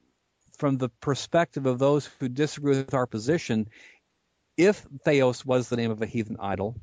from 0.58 0.78
the 0.78 0.88
perspective 0.88 1.66
of 1.66 1.78
those 1.78 2.06
who 2.06 2.28
disagree 2.28 2.76
with 2.76 2.94
our 2.94 3.06
position, 3.06 3.68
if 4.56 4.86
Theos 5.04 5.44
was 5.44 5.68
the 5.68 5.76
name 5.76 5.90
of 5.90 6.02
a 6.02 6.06
heathen 6.06 6.36
idol, 6.40 6.76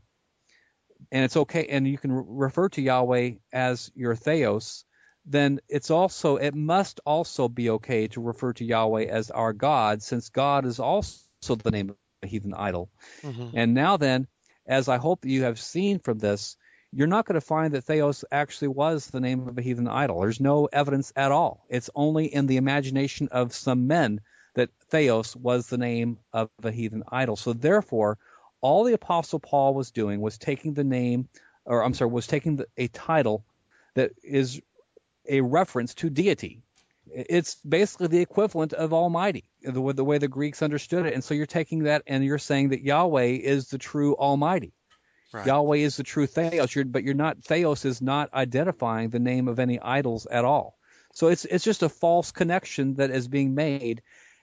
and 1.11 1.25
it's 1.25 1.37
okay, 1.37 1.65
and 1.67 1.87
you 1.87 1.97
can 1.97 2.11
re- 2.11 2.23
refer 2.27 2.69
to 2.69 2.81
Yahweh 2.81 3.31
as 3.51 3.91
your 3.95 4.15
Theos, 4.15 4.85
then 5.25 5.59
it's 5.67 5.89
also 5.91 6.37
it 6.37 6.53
must 6.53 6.99
also 7.05 7.47
be 7.49 7.69
okay 7.71 8.07
to 8.09 8.21
refer 8.21 8.53
to 8.53 8.65
Yahweh 8.65 9.05
as 9.05 9.31
our 9.31 9.53
God, 9.53 10.01
since 10.01 10.29
God 10.29 10.65
is 10.65 10.79
also 10.79 11.17
the 11.41 11.71
name 11.71 11.89
of 11.89 11.97
a 12.21 12.27
heathen 12.27 12.53
idol. 12.53 12.89
Mm-hmm. 13.21 13.49
And 13.57 13.73
now 13.73 13.97
then, 13.97 14.27
as 14.65 14.87
I 14.87 14.97
hope 14.97 15.25
you 15.25 15.43
have 15.43 15.59
seen 15.59 15.99
from 15.99 16.19
this, 16.19 16.55
you're 16.95 17.07
not 17.07 17.25
going 17.25 17.35
to 17.35 17.41
find 17.41 17.73
that 17.73 17.83
Theos 17.83 18.23
actually 18.31 18.67
was 18.67 19.07
the 19.07 19.19
name 19.19 19.47
of 19.47 19.57
a 19.57 19.61
heathen 19.61 19.87
idol. 19.87 20.21
There's 20.21 20.39
no 20.39 20.69
evidence 20.71 21.11
at 21.15 21.31
all. 21.31 21.65
It's 21.69 21.89
only 21.95 22.25
in 22.25 22.45
the 22.45 22.57
imagination 22.57 23.29
of 23.31 23.53
some 23.53 23.87
men 23.87 24.21
that 24.53 24.69
Theos 24.89 25.35
was 25.35 25.67
the 25.67 25.77
name 25.77 26.19
of 26.31 26.49
a 26.63 26.71
heathen 26.71 27.03
idol. 27.07 27.35
So 27.35 27.53
therefore, 27.53 28.19
all 28.61 28.83
the 28.83 28.93
apostle 28.93 29.39
Paul 29.39 29.73
was 29.73 29.91
doing 29.91 30.21
was 30.21 30.37
taking 30.37 30.73
the 30.73 30.83
name, 30.83 31.27
or 31.65 31.83
I'm 31.83 31.93
sorry, 31.93 32.11
was 32.11 32.27
taking 32.27 32.57
the, 32.57 32.67
a 32.77 32.87
title 32.87 33.43
that 33.95 34.11
is 34.23 34.61
a 35.27 35.41
reference 35.41 35.95
to 35.95 36.09
deity. 36.09 36.61
it's 37.11 37.55
basically 37.55 38.07
the 38.07 38.21
equivalent 38.21 38.73
of 38.73 38.93
Almighty, 38.93 39.45
the, 39.61 39.93
the 39.93 40.05
way 40.05 40.17
the 40.19 40.27
Greeks 40.27 40.61
understood 40.61 41.05
it. 41.05 41.13
And 41.13 41.23
so 41.23 41.33
you're 41.33 41.45
taking 41.45 41.83
that 41.83 42.03
and 42.07 42.23
you're 42.23 42.37
saying 42.37 42.69
that 42.69 42.81
Yahweh 42.81 43.39
is 43.41 43.69
the 43.69 43.77
true 43.77 44.15
Almighty. 44.15 44.73
Right. 45.33 45.47
Yahweh 45.47 45.77
is 45.77 45.97
the 45.97 46.03
true 46.03 46.27
Theos, 46.27 46.75
you're, 46.75 46.85
but 46.85 47.03
you're 47.03 47.15
not 47.15 47.43
Theos 47.43 47.85
is 47.85 48.01
not 48.01 48.33
identifying 48.33 49.09
the 49.09 49.19
name 49.19 49.47
of 49.47 49.59
any 49.59 49.79
idols 49.79 50.27
at 50.27 50.45
all. 50.45 50.77
So 51.13 51.27
it's 51.27 51.45
it's 51.45 51.63
just 51.63 51.83
a 51.83 51.89
false 51.89 52.31
connection 52.31 52.95
that 52.95 53.11
is 53.11 53.27
being 53.27 53.55
made, 53.55 54.01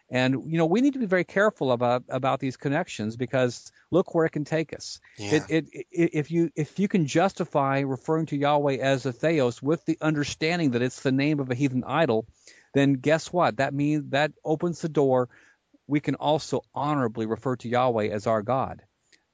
and 0.08 0.50
you 0.50 0.58
know 0.58 0.66
we 0.66 0.80
need 0.80 0.92
to 0.94 0.98
be 0.98 1.06
very 1.06 1.24
careful 1.24 1.72
about 1.72 2.04
about 2.08 2.40
these 2.40 2.56
connections 2.56 3.16
because 3.16 3.72
look 3.90 4.14
where 4.14 4.26
it 4.26 4.30
can 4.30 4.44
take 4.44 4.72
us. 4.72 5.00
Yeah. 5.18 5.46
It, 5.48 5.66
it, 5.72 5.86
it, 5.90 6.10
if 6.12 6.30
you 6.30 6.50
if 6.54 6.78
you 6.78 6.88
can 6.88 7.06
justify 7.06 7.80
referring 7.80 8.26
to 8.26 8.36
Yahweh 8.36 8.76
as 8.76 9.04
a 9.06 9.12
Theos 9.12 9.60
with 9.62 9.84
the 9.84 9.98
understanding 10.00 10.72
that 10.72 10.82
it's 10.82 11.00
the 11.00 11.12
name 11.12 11.40
of 11.40 11.50
a 11.50 11.54
heathen 11.54 11.84
idol, 11.84 12.26
then 12.74 12.94
guess 12.94 13.32
what? 13.32 13.56
That 13.56 13.74
means 13.74 14.10
that 14.10 14.32
opens 14.44 14.80
the 14.80 14.88
door. 14.88 15.28
We 15.88 16.00
can 16.00 16.14
also 16.14 16.62
honorably 16.72 17.26
refer 17.26 17.56
to 17.56 17.68
Yahweh 17.68 18.10
as 18.10 18.28
our 18.28 18.42
God. 18.42 18.82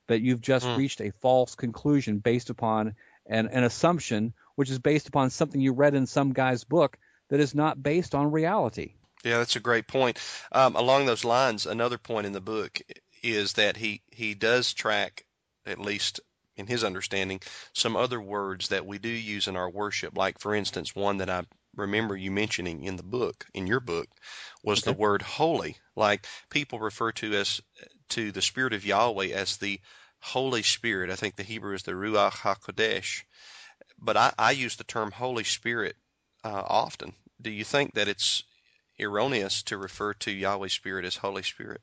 But 0.07 0.21
you've 0.21 0.41
just 0.41 0.67
mm. 0.67 0.77
reached 0.77 1.01
a 1.01 1.13
false 1.21 1.55
conclusion 1.55 2.19
based 2.19 2.51
upon 2.51 2.95
an, 3.27 3.49
an 3.49 3.65
assumption, 3.65 4.35
which 4.55 4.71
is 4.71 4.79
based 4.79 5.09
upon 5.09 5.31
something 5.31 5.61
you 5.61 5.73
read 5.73 5.95
in 5.95 6.07
some 6.07 6.33
guy's 6.33 6.65
book 6.65 6.99
that 7.29 7.41
is 7.41 7.55
not 7.55 7.83
based 7.83 8.15
on 8.15 8.31
reality. 8.31 8.95
Yeah, 9.25 9.39
that's 9.39 9.57
a 9.57 9.61
great 9.61 9.89
point. 9.89 10.19
Um, 10.53 10.77
along 10.77 11.07
those 11.07 11.25
lines, 11.25 11.67
another 11.67 11.99
point 11.99 12.27
in 12.27 12.33
the 12.33 12.41
book 12.41 12.81
is 13.23 13.55
that 13.55 13.77
he, 13.77 14.03
he 14.11 14.35
does 14.35 14.73
track, 14.73 15.25
at 15.67 15.81
least 15.81 16.21
in 16.57 16.67
his 16.67 16.85
understanding, 16.85 17.41
some 17.73 17.97
other 17.97 18.21
words 18.21 18.69
that 18.69 18.87
we 18.87 18.99
do 18.99 19.09
use 19.09 19.49
in 19.49 19.57
our 19.57 19.69
worship. 19.69 20.17
Like, 20.17 20.39
for 20.39 20.55
instance, 20.55 20.95
one 20.95 21.19
that 21.19 21.29
I 21.29 21.43
remember 21.77 22.17
you 22.17 22.31
mentioning 22.31 22.85
in 22.85 22.97
the 22.97 23.03
book, 23.03 23.47
in 23.53 23.67
your 23.67 23.81
book, 23.81 24.09
was 24.63 24.81
okay. 24.81 24.91
the 24.91 24.99
word 24.99 25.23
holy. 25.23 25.77
Like 25.95 26.27
people 26.51 26.79
refer 26.81 27.13
to 27.13 27.35
as 27.35 27.61
to 28.11 28.33
the 28.33 28.43
Spirit 28.43 28.73
of 28.73 28.85
Yahweh 28.85 29.29
as 29.29 29.57
the 29.57 29.81
Holy 30.21 30.63
Spirit. 30.63 31.11
I 31.11 31.17
think 31.17 31.37
the 31.37 31.43
Hebrew 31.43 31.75
is 31.75 31.83
the 31.83 31.93
Ruach 31.93 32.33
HaKodesh. 32.33 33.23
But 33.99 34.17
I, 34.17 34.33
I 34.39 34.51
use 34.53 34.77
the 34.77 34.85
term 34.85 35.11
Holy 35.11 35.45
Spirit 35.45 35.97
uh, 36.45 36.63
often. 36.67 37.15
Do 37.41 37.51
you 37.51 37.65
think 37.65 37.95
that 37.95 38.09
it's 38.09 38.43
erroneous 39.01 39.63
to 39.65 39.77
refer 39.77 40.15
to 40.15 40.31
Yahweh's 40.31 40.73
Spirit 40.73 41.05
as 41.05 41.17
Holy 41.17 41.43
Spirit? 41.43 41.81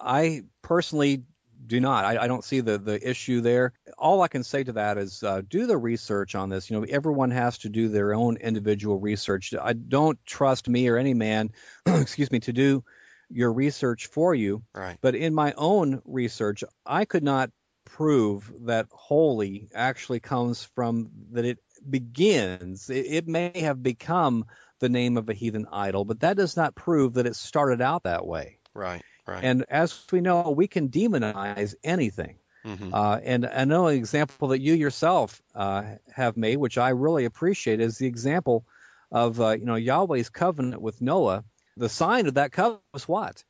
I 0.00 0.42
personally 0.62 1.24
do 1.66 1.80
not. 1.80 2.04
I, 2.04 2.24
I, 2.24 2.26
don't 2.26 2.44
see 2.44 2.60
the 2.60 2.78
the 2.78 3.08
issue 3.08 3.42
there. 3.42 3.74
All 3.98 4.22
I 4.22 4.28
can 4.28 4.42
say 4.42 4.64
to 4.64 4.72
that 4.72 4.96
is 4.96 5.22
uh, 5.22 5.42
do 5.46 5.66
the 5.66 5.76
research 5.76 6.34
on 6.34 6.48
this. 6.48 6.70
You 6.70 6.78
know, 6.78 6.86
everyone 6.88 7.30
has 7.32 7.58
to 7.58 7.68
do 7.68 7.88
their 7.88 8.14
own 8.14 8.38
individual 8.38 8.98
research. 8.98 9.52
I 9.60 9.74
don't 9.74 10.18
trust 10.24 10.68
me 10.68 10.88
or 10.88 10.96
any 10.96 11.14
man, 11.14 11.50
excuse 11.86 12.30
me, 12.30 12.40
to 12.40 12.52
do 12.52 12.84
your 13.30 13.52
research 13.52 14.06
for 14.06 14.34
you. 14.34 14.62
Right. 14.74 14.98
But 15.00 15.14
in 15.14 15.34
my 15.34 15.54
own 15.56 16.02
research, 16.04 16.64
I 16.84 17.04
could 17.04 17.22
not 17.24 17.50
prove 17.84 18.52
that 18.62 18.86
holy 18.90 19.68
actually 19.74 20.20
comes 20.20 20.64
from 20.74 21.10
that 21.32 21.44
it 21.44 21.58
begins. 21.88 22.90
It, 22.90 23.06
it 23.06 23.28
may 23.28 23.60
have 23.60 23.82
become 23.82 24.46
the 24.80 24.88
name 24.88 25.16
of 25.16 25.28
a 25.28 25.34
heathen 25.34 25.66
idol, 25.70 26.04
but 26.04 26.20
that 26.20 26.36
does 26.36 26.56
not 26.56 26.74
prove 26.74 27.14
that 27.14 27.26
it 27.26 27.36
started 27.36 27.80
out 27.80 28.04
that 28.04 28.26
way. 28.26 28.58
Right. 28.74 29.02
Right. 29.26 29.44
And 29.44 29.64
as 29.68 30.04
we 30.10 30.20
know, 30.20 30.50
we 30.50 30.66
can 30.66 30.88
demonize 30.88 31.74
anything. 31.84 32.38
Mm-hmm. 32.64 32.92
Uh, 32.92 33.18
and 33.22 33.46
I 33.46 33.64
know 33.64 33.86
an 33.86 33.96
example 33.96 34.48
that 34.48 34.60
you 34.60 34.74
yourself 34.74 35.40
uh, 35.54 35.82
have 36.12 36.36
made, 36.36 36.56
which 36.56 36.78
I 36.78 36.90
really 36.90 37.24
appreciate, 37.24 37.80
is 37.80 37.98
the 37.98 38.06
example 38.06 38.66
of 39.10 39.40
uh, 39.40 39.50
you 39.50 39.64
know 39.64 39.76
Yahweh's 39.76 40.28
covenant 40.28 40.82
with 40.82 41.00
Noah. 41.00 41.44
The 41.76 41.88
sign 41.88 42.26
of 42.26 42.34
that 42.34 42.52
covenant 42.52 42.82
was 42.92 43.08
what? 43.08 43.44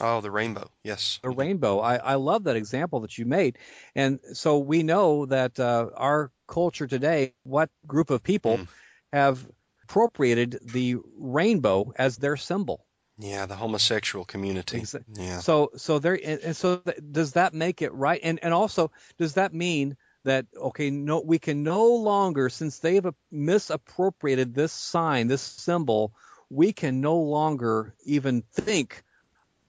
Oh, 0.00 0.20
the 0.20 0.30
rainbow. 0.30 0.70
Yes. 0.82 1.20
The 1.22 1.30
rainbow. 1.30 1.78
I, 1.78 1.96
I 1.96 2.14
love 2.14 2.44
that 2.44 2.56
example 2.56 3.00
that 3.00 3.16
you 3.16 3.26
made. 3.26 3.58
And 3.94 4.18
so 4.32 4.58
we 4.58 4.82
know 4.82 5.26
that 5.26 5.58
uh, 5.60 5.90
our 5.96 6.32
culture 6.48 6.86
today, 6.86 7.34
what 7.44 7.70
group 7.86 8.10
of 8.10 8.22
people 8.22 8.58
mm. 8.58 8.68
have 9.12 9.46
appropriated 9.84 10.58
the 10.64 10.96
rainbow 11.16 11.92
as 11.96 12.16
their 12.16 12.36
symbol? 12.36 12.84
Yeah, 13.18 13.46
the 13.46 13.54
homosexual 13.54 14.24
community. 14.24 14.78
Exactly. 14.78 15.24
Yeah. 15.24 15.38
So 15.38 15.70
so 15.76 16.00
there 16.00 16.18
and 16.24 16.56
so 16.56 16.82
does 17.12 17.34
that 17.34 17.54
make 17.54 17.80
it 17.80 17.92
right? 17.92 18.20
And 18.24 18.40
and 18.42 18.52
also 18.52 18.90
does 19.18 19.34
that 19.34 19.54
mean 19.54 19.96
that 20.24 20.46
okay, 20.56 20.90
no, 20.90 21.20
we 21.20 21.38
can 21.38 21.62
no 21.62 21.86
longer 21.94 22.48
since 22.48 22.80
they've 22.80 23.06
misappropriated 23.30 24.54
this 24.54 24.72
sign, 24.72 25.28
this 25.28 25.42
symbol, 25.42 26.12
we 26.54 26.72
can 26.72 27.00
no 27.00 27.18
longer 27.18 27.94
even 28.04 28.42
think 28.52 29.02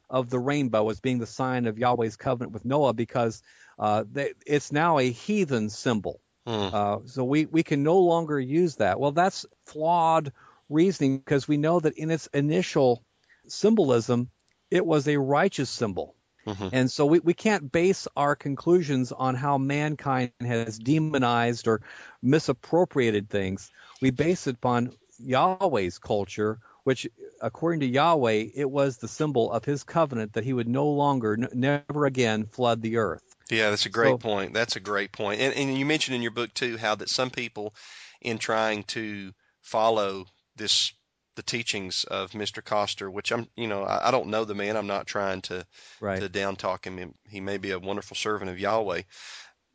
of 0.10 0.30
the 0.30 0.40
rainbow 0.40 0.88
as 0.90 1.00
being 1.00 1.18
the 1.18 1.26
sign 1.26 1.66
of 1.66 1.80
Yahweh's 1.80 2.16
covenant 2.16 2.54
with 2.54 2.64
Noah 2.64 2.94
because 2.94 3.42
uh, 3.80 4.04
they, 4.12 4.34
it's 4.46 4.72
now 4.72 5.00
a 5.00 5.10
heathen 5.10 5.70
symbol. 5.70 6.22
Hmm. 6.46 6.70
Uh, 6.72 6.98
so 7.06 7.24
we, 7.24 7.46
we 7.46 7.64
can 7.64 7.82
no 7.82 8.00
longer 8.00 8.40
use 8.40 8.76
that. 8.76 9.00
Well, 9.00 9.12
that's 9.12 9.48
flawed 9.66 10.32
reasoning 10.70 11.18
because 11.18 11.48
we 11.48 11.58
know 11.58 11.80
that 11.80 11.98
in 11.98 12.12
its 12.12 12.28
initial 12.28 13.04
symbolism, 13.48 14.30
it 14.70 14.86
was 14.86 15.08
a 15.08 15.18
righteous 15.18 15.72
symbol. 15.72 16.16
Mm-hmm. 16.46 16.68
And 16.72 16.92
so 16.92 17.08
we, 17.08 17.20
we 17.20 17.34
can't 17.34 17.72
base 17.72 18.08
our 18.16 18.36
conclusions 18.36 19.12
on 19.12 19.34
how 19.34 19.58
mankind 19.58 20.32
has 20.40 20.78
demonized 20.78 21.68
or 21.68 21.82
misappropriated 22.22 23.30
things. 23.30 23.72
We 24.00 24.12
base 24.12 24.46
it 24.46 24.56
upon 24.56 24.92
Yahweh's 25.20 25.98
culture, 25.98 26.60
which, 26.86 27.08
according 27.42 27.80
to 27.80 27.88
Yahweh, 27.88 28.46
it 28.54 28.70
was 28.70 28.98
the 28.98 29.08
symbol 29.08 29.52
of 29.52 29.66
his 29.66 29.84
covenant 29.84 30.34
that 30.34 30.44
he 30.44 30.54
would 30.54 30.68
no 30.68 30.86
longer, 30.86 31.34
n- 31.34 31.50
never 31.52 32.06
again 32.06 32.46
flood 32.46 32.84
the 32.84 32.98
earth. 32.98 33.24
Yeah, 33.50 33.72
that's 33.72 33.88
a 33.88 33.90
great 33.90 34.12
so, 34.12 34.18
point. 34.20 34.54
That's 34.54 34.76
a 34.76 34.80
great 34.80 35.12
point. 35.12 35.42
And, 35.42 35.56
and 35.56 35.76
you 35.76 35.84
mentioned 35.84 36.16
in 36.16 36.22
your 36.22 36.30
book, 36.30 36.54
too, 36.54 36.78
how 36.78 36.94
that 36.94 37.10
some 37.10 37.32
people, 37.32 37.74
in 38.22 38.38
trying 38.38 38.84
to 38.84 39.34
follow 39.62 40.26
this 40.56 40.94
the 41.36 41.44
teachings 41.44 42.04
of 42.04 42.32
Mr. 42.32 42.64
Koster, 42.64 43.10
which 43.10 43.32
I'm, 43.32 43.50
you 43.56 43.68
know, 43.68 43.84
I, 43.84 44.10
I 44.10 44.12
don't 44.12 44.30
know 44.30 44.46
the 44.46 44.54
man. 44.54 44.78
I'm 44.78 44.88
not 44.88 45.08
trying 45.08 45.42
to 45.44 45.66
right. 46.00 46.20
to 46.20 46.30
down 46.30 46.56
talk 46.56 46.86
him. 46.86 47.16
He 47.28 47.42
may 47.42 47.58
be 47.58 47.72
a 47.72 47.80
wonderful 47.80 48.16
servant 48.16 48.52
of 48.52 48.60
Yahweh, 48.60 49.02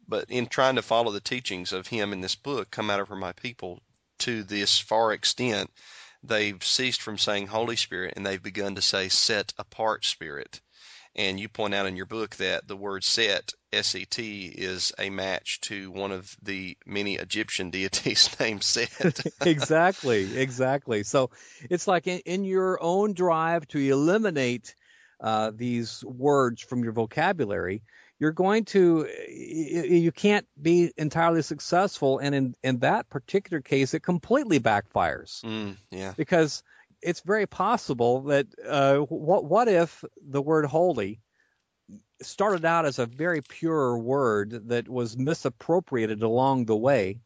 but 0.07 0.31
in 0.31 0.47
trying 0.47 0.77
to 0.77 0.83
follow 0.83 1.11
the 1.11 1.21
teachings 1.21 1.73
of 1.73 1.89
him 1.89 2.13
in 2.13 2.21
this 2.21 2.37
book, 2.37 2.71
come 2.71 2.89
out 2.89 3.01
of 3.01 3.09
her 3.09 3.17
my 3.17 3.33
people 3.33 3.81
to 4.21 4.45
this 4.45 4.79
far 4.79 5.13
extent, 5.13 5.71
they've 6.23 6.63
ceased 6.63 7.03
from 7.03 7.19
saying 7.19 7.47
Holy 7.47 7.77
Spirit 7.77 8.15
and 8.17 8.25
they've 8.25 8.43
begun 8.43 8.75
to 8.75 8.83
say 8.83 9.09
set 9.09 9.53
apart 9.59 10.05
Spirit. 10.05 10.61
And 11.17 11.41
you 11.41 11.49
point 11.49 11.75
out 11.75 11.87
in 11.87 11.97
your 11.97 12.07
book 12.07 12.37
that 12.37 12.69
the 12.69 12.77
word 12.77 13.03
set, 13.03 13.53
S 13.73 13.97
E 13.97 14.05
T, 14.05 14.47
is 14.47 14.93
a 14.97 15.11
match 15.11 15.61
to 15.63 15.91
one 15.91 16.13
of 16.13 16.37
the 16.43 16.77
many 16.87 17.17
Egyptian 17.17 17.71
deities 17.71 18.31
named 18.41 18.63
Set. 18.63 19.27
exactly, 19.45 20.39
exactly. 20.39 21.03
So 21.03 21.31
it's 21.69 21.89
like 21.89 22.07
in, 22.07 22.21
in 22.21 22.45
your 22.45 22.79
own 22.81 23.15
drive 23.15 23.67
to 23.69 23.79
eliminate 23.79 24.75
uh, 25.21 25.51
these 25.55 26.05
words 26.05 26.63
from 26.63 26.85
your 26.85 26.93
vocabulary, 26.93 27.83
you're 28.21 28.31
going 28.31 28.65
to 28.67 29.09
you 29.29 30.13
can't 30.13 30.47
be 30.61 30.93
entirely 30.97 31.43
successful 31.43 32.19
and 32.19 32.35
in 32.35 32.55
in 32.63 32.79
that 32.79 33.09
particular 33.09 33.61
case 33.61 33.95
it 33.95 34.01
completely 34.01 34.61
backfires 34.61 35.43
mm, 35.43 35.77
yeah 35.91 36.13
because 36.17 36.63
it's 37.03 37.21
very 37.21 37.47
possible 37.47 38.23
that 38.23 38.47
uh, 38.69 38.99
what 38.99 39.45
what 39.45 39.67
if 39.67 40.05
the 40.23 40.43
word 40.43 40.67
holy 40.67 41.21
started 42.23 42.65
out 42.65 42.87
as 42.87 42.99
a 42.99 43.07
very 43.07 43.43
pure 43.43 43.97
word 43.99 44.69
that 44.69 44.89
was 44.89 45.17
misappropriated 45.17 46.23
along 46.23 46.67
the 46.67 46.77
way, 46.77 47.21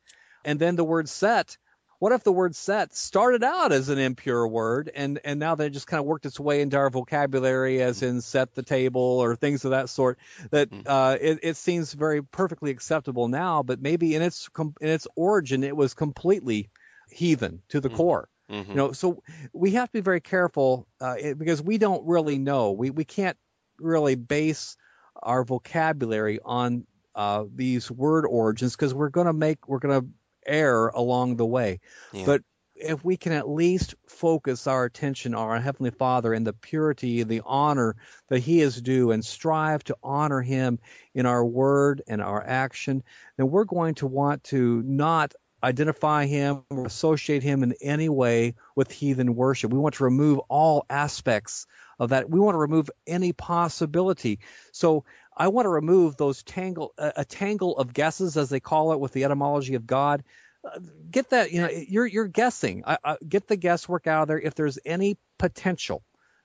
and 0.45 0.59
then 0.59 0.77
the 0.77 0.85
word 0.85 1.09
set. 1.09 1.57
What 1.99 2.13
if 2.13 2.25
the 2.25 2.33
word 2.33 2.55
set 2.55 2.95
started 2.95 3.43
out 3.45 3.73
as 3.73 3.89
an 3.89 3.99
impure 3.99 4.47
word 4.47 4.91
and, 4.95 5.21
and 5.25 5.41
now 5.41 5.55
that 5.55 5.65
it 5.65 5.71
just 5.71 5.87
kind 5.87 6.01
of 6.01 6.07
worked 6.07 6.27
its 6.27 6.39
way 6.39 6.61
into 6.61 6.77
our 6.77 6.91
vocabulary 6.91 7.83
as 7.83 8.03
in 8.03 8.21
set 8.21 8.55
the 8.55 8.63
table 8.63 9.01
or 9.01 9.37
things 9.37 9.65
of 9.65 9.71
that 9.71 9.89
sort 9.89 10.19
that 10.51 10.71
mm-hmm. 10.71 10.87
uh, 10.87 11.17
it, 11.21 11.41
it 11.43 11.57
seems 11.57 11.93
very 11.93 12.23
perfectly 12.23 12.71
acceptable 12.71 13.29
now, 13.29 13.63
but 13.63 13.81
maybe 13.81 14.15
in 14.15 14.23
its 14.23 14.49
in 14.59 14.89
its 14.89 15.07
origin 15.17 15.65
it 15.65 15.77
was 15.77 15.95
completely 15.95 16.69
heathen 17.11 17.63
to 17.69 17.81
the 17.81 17.89
mm-hmm. 17.89 17.97
core. 17.97 18.29
Mm-hmm. 18.51 18.71
You 18.71 18.77
know, 18.77 18.93
so 18.93 19.23
we 19.53 19.73
have 19.73 19.89
to 19.89 19.93
be 19.93 20.01
very 20.01 20.21
careful 20.21 20.87
uh, 21.01 21.17
because 21.37 21.63
we 21.63 21.79
don't 21.79 22.07
really 22.07 22.39
know. 22.39 22.73
We 22.73 22.91
we 22.91 23.05
can't 23.05 23.39
really 23.79 24.17
base 24.17 24.77
our 25.23 25.45
vocabulary 25.45 26.41
on 26.45 26.87
uh, 27.15 27.45
these 27.55 27.91
word 27.91 28.27
origins 28.27 28.77
because 28.77 28.93
we're 28.93 29.09
going 29.09 29.27
to 29.27 29.33
make 29.33 29.69
we're 29.69 29.79
going 29.79 30.01
to 30.01 30.09
err 30.47 30.89
along 30.89 31.37
the 31.37 31.47
way. 31.47 31.81
Yeah. 32.13 32.27
But 32.27 32.43
if 32.77 33.05
we 33.05 33.17
can 33.17 33.33
at 33.33 33.49
least 33.49 33.95
focus 34.09 34.67
our 34.67 34.85
attention 34.85 35.35
on 35.35 35.49
our 35.49 35.61
heavenly 35.61 35.91
Father 35.91 36.33
and 36.33 36.47
the 36.47 36.53
purity 36.53 37.21
and 37.21 37.31
the 37.31 37.43
honor 37.45 37.97
that 38.29 38.41
He 38.41 38.61
is 38.61 38.81
due, 38.81 39.13
and 39.13 39.25
strive 39.25 39.85
to 39.85 39.97
honor 40.03 40.41
Him 40.41 40.81
in 41.15 41.27
our 41.27 41.45
word 41.45 42.03
and 42.09 42.21
our 42.21 42.43
action, 42.45 43.05
then 43.37 43.49
we're 43.49 43.65
going 43.65 43.95
to 43.97 44.07
want 44.07 44.45
to 44.45 44.83
not 44.83 45.35
identify 45.65 46.27
him 46.27 46.63
or 46.71 46.85
associate 46.85 47.43
him 47.43 47.63
in 47.63 47.75
any 47.81 48.09
way 48.09 48.55
with 48.77 48.93
heathen 48.93 49.35
worship. 49.35 49.73
We 49.73 49.79
want 49.79 49.95
to 49.95 50.05
remove 50.05 50.39
all 50.51 50.85
aspects 50.91 51.67
of 51.99 52.11
that. 52.11 52.29
We 52.29 52.39
want 52.39 52.55
to 52.55 52.59
remove 52.59 52.91
any 53.07 53.33
possibility. 53.33 54.41
So 54.73 55.05
I 55.37 55.49
want 55.49 55.67
to 55.67 55.71
remove 55.71 56.17
those 56.17 56.43
tangle 56.43 56.93
a 56.99 57.25
tangle 57.25 57.77
of 57.77 57.93
guesses 57.93 58.37
as 58.37 58.49
they 58.49 58.61
call 58.61 58.93
it 58.93 59.01
with 59.01 59.13
the 59.13 59.25
etymology 59.25 59.75
of 59.75 59.87
God. 59.87 60.25
Uh, 60.65 60.79
get 61.11 61.31
that 61.31 61.53
you 61.53 61.61
know 61.61 61.69
you're 61.69 62.07
you're 62.07 62.27
guessing. 62.27 62.85
I, 62.87 62.99
I, 63.05 63.17
get 63.27 63.47
the 63.49 63.57
guesswork 63.57 64.07
out 64.07 64.23
of 64.23 64.29
there. 64.29 64.41
If 64.41 64.55
there's 64.55 64.79
any 64.85 65.19
potential 65.39 66.03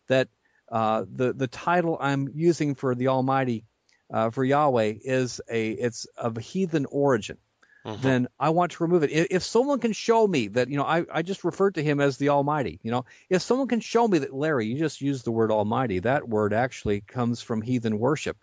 that 0.07 0.27
uh, 0.71 1.05
the 1.09 1.33
the 1.33 1.47
title 1.47 1.97
I'm 1.99 2.29
using 2.33 2.75
for 2.75 2.95
the 2.95 3.07
Almighty 3.07 3.65
uh, 4.11 4.31
for 4.31 4.43
Yahweh 4.43 4.93
is 5.03 5.39
a 5.49 5.69
it's 5.71 6.05
of 6.17 6.37
heathen 6.37 6.85
origin 6.85 7.37
mm-hmm. 7.85 8.01
then 8.01 8.27
I 8.39 8.49
want 8.49 8.73
to 8.73 8.83
remove 8.83 9.03
it. 9.03 9.11
If, 9.11 9.27
if, 9.31 9.43
someone 9.43 9.79
can 9.79 9.93
show 9.93 10.27
me 10.27 10.47
that, 10.49 10.69
you 10.69 10.77
know, 10.77 10.83
I, 10.83 11.05
I 11.11 11.21
just 11.21 11.43
referred 11.43 11.75
to 11.75 11.83
him 11.83 11.99
as 11.99 12.17
the 12.17 12.29
Almighty, 12.29 12.79
you 12.83 12.91
know, 12.91 13.05
if 13.29 13.41
someone 13.41 13.67
can 13.67 13.79
show 13.79 14.07
me 14.07 14.19
that, 14.19 14.33
Larry, 14.33 14.67
you 14.67 14.77
just 14.77 15.01
used 15.01 15.25
the 15.25 15.31
word 15.31 15.51
Almighty, 15.51 15.99
that 15.99 16.27
word 16.27 16.53
actually 16.53 17.01
comes 17.01 17.41
from 17.41 17.61
heathen 17.61 17.99
worship. 17.99 18.37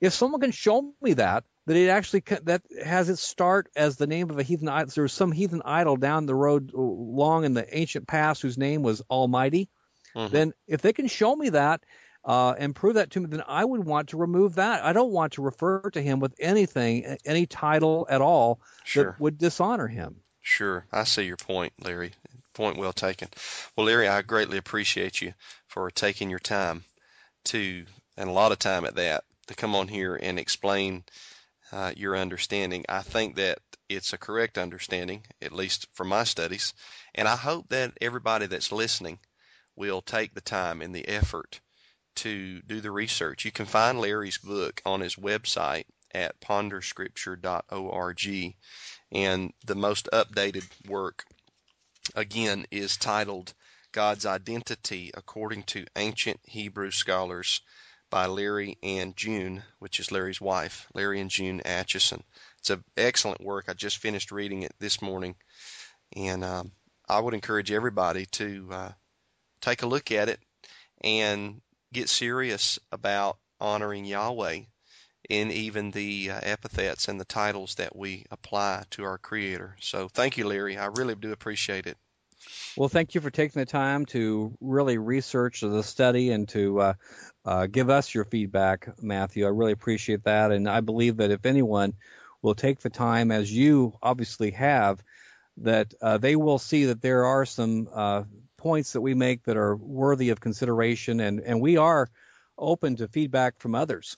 If 0.00 0.12
someone 0.12 0.40
can 0.40 0.50
show 0.50 0.92
me 1.00 1.14
that, 1.14 1.44
that 1.66 1.76
it 1.76 1.88
actually 1.88 2.24
that 2.42 2.62
has 2.84 3.08
its 3.08 3.22
start 3.22 3.68
as 3.76 3.96
the 3.96 4.06
name 4.06 4.30
of 4.30 4.38
a 4.38 4.42
heathen 4.42 4.68
idol. 4.68 4.90
There 4.94 5.02
was 5.02 5.12
some 5.12 5.30
heathen 5.30 5.62
idol 5.64 5.96
down 5.96 6.26
the 6.26 6.34
road 6.34 6.72
long 6.74 7.44
in 7.44 7.54
the 7.54 7.76
ancient 7.76 8.08
past 8.08 8.42
whose 8.42 8.58
name 8.58 8.82
was 8.82 9.02
Almighty. 9.08 9.68
Mm-hmm. 10.16 10.32
Then, 10.32 10.52
if 10.66 10.82
they 10.82 10.92
can 10.92 11.06
show 11.06 11.34
me 11.34 11.50
that, 11.50 11.84
uh, 12.24 12.54
and 12.58 12.74
prove 12.74 12.94
that 12.94 13.10
to 13.10 13.20
me, 13.20 13.26
then 13.26 13.42
I 13.46 13.64
would 13.64 13.84
want 13.84 14.10
to 14.10 14.16
remove 14.16 14.56
that. 14.56 14.84
I 14.84 14.92
don't 14.92 15.10
want 15.10 15.34
to 15.34 15.42
refer 15.42 15.80
to 15.90 16.00
him 16.00 16.20
with 16.20 16.34
anything, 16.38 17.16
any 17.24 17.46
title 17.46 18.06
at 18.08 18.20
all 18.20 18.60
sure. 18.84 19.04
that 19.04 19.20
would 19.20 19.38
dishonor 19.38 19.88
him. 19.88 20.16
Sure, 20.40 20.86
I 20.92 21.04
see 21.04 21.22
your 21.22 21.36
point, 21.36 21.72
Larry. 21.82 22.12
Point 22.54 22.76
well 22.76 22.92
taken. 22.92 23.28
Well, 23.76 23.86
Larry, 23.86 24.08
I 24.08 24.22
greatly 24.22 24.58
appreciate 24.58 25.20
you 25.20 25.32
for 25.68 25.90
taking 25.90 26.30
your 26.30 26.38
time 26.38 26.84
to, 27.44 27.86
and 28.16 28.28
a 28.28 28.32
lot 28.32 28.52
of 28.52 28.58
time 28.58 28.84
at 28.84 28.96
that, 28.96 29.24
to 29.46 29.54
come 29.54 29.74
on 29.74 29.88
here 29.88 30.16
and 30.16 30.38
explain 30.38 31.04
uh, 31.72 31.92
your 31.96 32.16
understanding. 32.16 32.84
I 32.88 33.02
think 33.02 33.36
that 33.36 33.58
it's 33.88 34.12
a 34.12 34.18
correct 34.18 34.58
understanding, 34.58 35.24
at 35.40 35.52
least 35.52 35.86
from 35.94 36.08
my 36.08 36.24
studies, 36.24 36.74
and 37.14 37.26
I 37.26 37.36
hope 37.36 37.68
that 37.70 37.96
everybody 38.00 38.46
that's 38.46 38.72
listening 38.72 39.18
will 39.74 40.02
take 40.02 40.34
the 40.34 40.40
time 40.40 40.82
and 40.82 40.94
the 40.94 41.08
effort 41.08 41.60
to 42.16 42.60
do 42.62 42.80
the 42.80 42.90
research. 42.90 43.44
You 43.44 43.52
can 43.52 43.66
find 43.66 44.00
Larry's 44.00 44.38
book 44.38 44.82
on 44.84 45.00
his 45.00 45.14
website 45.16 45.84
at 46.14 46.40
ponderscripture.org. 46.40 48.54
And 49.10 49.52
the 49.66 49.74
most 49.74 50.08
updated 50.12 50.64
work, 50.88 51.24
again, 52.14 52.66
is 52.70 52.96
titled 52.96 53.52
God's 53.92 54.26
Identity 54.26 55.10
According 55.14 55.62
to 55.64 55.86
Ancient 55.96 56.40
Hebrew 56.44 56.90
Scholars 56.90 57.60
by 58.10 58.26
Larry 58.26 58.76
and 58.82 59.16
June, 59.16 59.62
which 59.78 59.98
is 60.00 60.12
Larry's 60.12 60.40
wife, 60.40 60.86
Larry 60.94 61.20
and 61.20 61.30
June 61.30 61.62
Acheson. 61.64 62.22
It's 62.58 62.70
an 62.70 62.84
excellent 62.96 63.40
work. 63.40 63.66
I 63.68 63.74
just 63.74 63.98
finished 63.98 64.32
reading 64.32 64.62
it 64.62 64.74
this 64.78 65.02
morning. 65.02 65.34
And 66.14 66.44
um, 66.44 66.72
I 67.08 67.20
would 67.20 67.34
encourage 67.34 67.72
everybody 67.72 68.26
to 68.32 68.68
uh, 68.70 68.92
take 69.60 69.82
a 69.82 69.86
look 69.86 70.12
at 70.12 70.28
it 70.28 70.40
and 71.02 71.60
get 71.92 72.08
serious 72.08 72.78
about 72.90 73.38
honoring 73.60 74.04
Yahweh 74.04 74.60
in 75.28 75.50
even 75.50 75.90
the 75.90 76.30
uh, 76.30 76.40
epithets 76.42 77.08
and 77.08 77.20
the 77.20 77.24
titles 77.24 77.76
that 77.76 77.94
we 77.94 78.26
apply 78.30 78.84
to 78.90 79.04
our 79.04 79.18
Creator. 79.18 79.76
So 79.80 80.08
thank 80.08 80.36
you, 80.36 80.46
Larry. 80.46 80.76
I 80.76 80.86
really 80.86 81.14
do 81.14 81.32
appreciate 81.32 81.86
it. 81.86 81.96
Well, 82.76 82.88
thank 82.88 83.14
you 83.14 83.20
for 83.20 83.30
taking 83.30 83.60
the 83.60 83.66
time 83.66 84.06
to 84.06 84.56
really 84.60 84.98
research 84.98 85.60
the 85.60 85.82
study 85.82 86.32
and 86.32 86.48
to 86.48 86.80
uh, 86.80 86.94
uh, 87.44 87.66
give 87.66 87.88
us 87.88 88.12
your 88.12 88.24
feedback, 88.24 88.88
Matthew. 89.00 89.46
I 89.46 89.50
really 89.50 89.72
appreciate 89.72 90.24
that. 90.24 90.50
And 90.50 90.68
I 90.68 90.80
believe 90.80 91.18
that 91.18 91.30
if 91.30 91.46
anyone 91.46 91.94
will 92.40 92.54
take 92.54 92.80
the 92.80 92.90
time, 92.90 93.30
as 93.30 93.52
you 93.52 93.96
obviously 94.02 94.50
have, 94.52 95.02
that 95.58 95.94
uh, 96.00 96.18
they 96.18 96.34
will 96.34 96.58
see 96.58 96.86
that 96.86 97.02
there 97.02 97.26
are 97.26 97.44
some 97.44 97.88
uh, 97.92 98.24
points 98.62 98.92
that 98.92 99.00
we 99.00 99.14
make 99.14 99.42
that 99.42 99.56
are 99.56 99.74
worthy 99.74 100.30
of 100.30 100.40
consideration, 100.40 101.18
and, 101.18 101.40
and 101.40 101.60
we 101.60 101.76
are 101.76 102.08
open 102.56 102.94
to 102.96 103.08
feedback 103.08 103.58
from 103.58 103.74
others. 103.74 104.16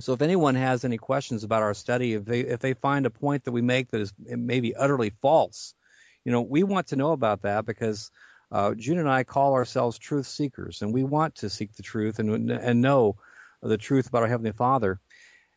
So 0.00 0.12
if 0.12 0.20
anyone 0.20 0.54
has 0.54 0.84
any 0.84 0.98
questions 0.98 1.44
about 1.44 1.62
our 1.62 1.74
study, 1.74 2.12
if 2.12 2.24
they 2.24 2.40
if 2.40 2.60
they 2.60 2.74
find 2.74 3.06
a 3.06 3.10
point 3.10 3.44
that 3.44 3.52
we 3.52 3.62
make 3.62 3.88
that 3.88 4.00
is 4.00 4.12
maybe 4.18 4.76
utterly 4.76 5.10
false, 5.22 5.74
you 6.24 6.30
know, 6.30 6.42
we 6.42 6.62
want 6.62 6.88
to 6.88 6.96
know 6.96 7.12
about 7.12 7.42
that 7.42 7.64
because 7.64 8.10
uh, 8.52 8.74
June 8.74 8.98
and 8.98 9.08
I 9.08 9.24
call 9.24 9.54
ourselves 9.54 9.98
truth 9.98 10.26
seekers, 10.26 10.82
and 10.82 10.92
we 10.92 11.02
want 11.02 11.36
to 11.36 11.50
seek 11.50 11.74
the 11.74 11.82
truth 11.82 12.18
and 12.18 12.50
and 12.50 12.80
know 12.80 13.16
the 13.62 13.78
truth 13.78 14.08
about 14.08 14.22
our 14.22 14.28
heavenly 14.28 14.52
Father 14.52 15.00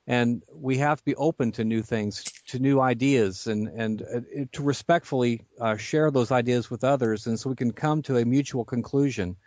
and 0.06 0.44
we 0.54 0.78
have 0.78 0.98
to 0.98 1.06
be 1.06 1.16
open 1.16 1.52
to 1.54 1.64
new 1.64 1.82
things, 1.82 2.24
to 2.48 2.60
new 2.60 2.80
ideas, 2.80 3.48
and 3.48 3.68
and 3.68 4.02
uh, 4.02 4.46
to 4.52 4.64
respectfully 4.64 5.46
uh, 5.60 5.78
share 5.78 6.12
those 6.12 6.32
ideas 6.32 6.70
with 6.70 6.84
others, 6.84 7.28
and 7.28 7.40
so 7.40 7.50
we 7.50 7.56
can 7.56 7.72
come 7.72 8.02
to 8.04 8.18
a 8.18 8.26
mutual 8.26 8.66
conclusion. 8.66 9.38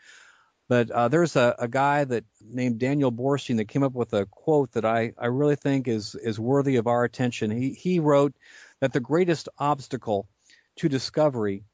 But 0.69 0.91
uh, 0.91 1.09
there's 1.09 1.37
a, 1.37 1.55
a, 1.61 1.69
guy 1.69 2.03
that 2.03 2.25
named 2.41 2.81
Daniel 2.81 3.13
Boorstin 3.13 3.59
that 3.59 3.69
came 3.69 3.85
up 3.85 3.93
with 3.93 4.13
a 4.15 4.27
quote 4.27 4.73
that 4.73 4.85
I, 4.85 5.13
I 5.17 5.27
really 5.27 5.55
think 5.55 5.87
is 5.87 6.15
is 6.17 6.41
worthy 6.41 6.77
of 6.77 6.87
our 6.87 7.05
attention. 7.05 7.51
He 7.51 7.71
he 7.71 8.01
wrote 8.01 8.35
that 8.81 8.93
the 8.93 9.01
greatest 9.01 9.49
obstacle 9.59 10.29
to 10.77 10.89
discovery 10.89 11.65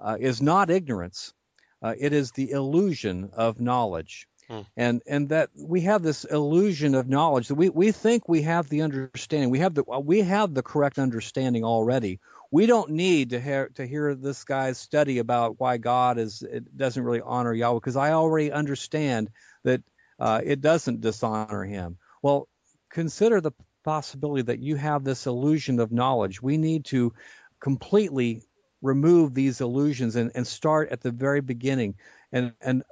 uh, 0.00 0.16
is 0.18 0.40
not 0.40 0.70
ignorance, 0.70 1.34
uh, 1.82 1.94
it 1.98 2.12
is 2.12 2.32
the 2.32 2.50
illusion 2.50 3.30
of 3.32 3.60
knowledge. 3.60 4.26
Hmm. 4.50 4.62
And 4.76 5.02
and 5.06 5.28
that 5.28 5.50
we 5.56 5.82
have 5.82 6.02
this 6.02 6.24
illusion 6.24 6.96
of 6.96 7.08
knowledge 7.08 7.46
that 7.48 7.54
we, 7.54 7.68
we 7.68 7.92
think 7.92 8.28
we 8.28 8.42
have 8.42 8.68
the 8.68 8.82
understanding. 8.82 9.48
We 9.48 9.60
have 9.60 9.74
the 9.74 9.84
we 9.84 10.22
have 10.22 10.54
the 10.54 10.62
correct 10.64 10.98
understanding 10.98 11.62
already. 11.62 12.18
We 12.50 12.66
don't 12.66 12.90
need 12.90 13.30
to 13.30 13.40
hear 13.40 13.68
to 13.76 13.86
hear 13.86 14.16
this 14.16 14.42
guy's 14.42 14.76
study 14.76 15.18
about 15.18 15.60
why 15.60 15.76
God 15.76 16.18
is 16.18 16.42
it 16.42 16.76
doesn't 16.76 17.04
really 17.04 17.20
honor 17.20 17.54
Yahweh 17.54 17.76
because 17.76 17.94
I 17.94 18.10
already 18.10 18.50
understand 18.50 19.30
that 19.62 19.82
uh, 20.18 20.40
it 20.42 20.60
doesn't 20.60 21.00
dishonor 21.00 21.62
Him. 21.62 21.98
Well, 22.20 22.48
consider 22.88 23.40
the 23.40 23.52
possibility 23.84 24.42
that 24.42 24.58
you 24.58 24.74
have 24.74 25.04
this 25.04 25.28
illusion 25.28 25.78
of 25.78 25.92
knowledge. 25.92 26.42
We 26.42 26.56
need 26.56 26.86
to 26.86 27.14
completely 27.60 28.42
remove 28.82 29.32
these 29.32 29.60
illusions 29.60 30.16
and, 30.16 30.32
and 30.34 30.44
start 30.44 30.90
at 30.90 31.02
the 31.02 31.12
very 31.12 31.40
beginning 31.40 31.94
and 32.32 32.52
and 32.60 32.82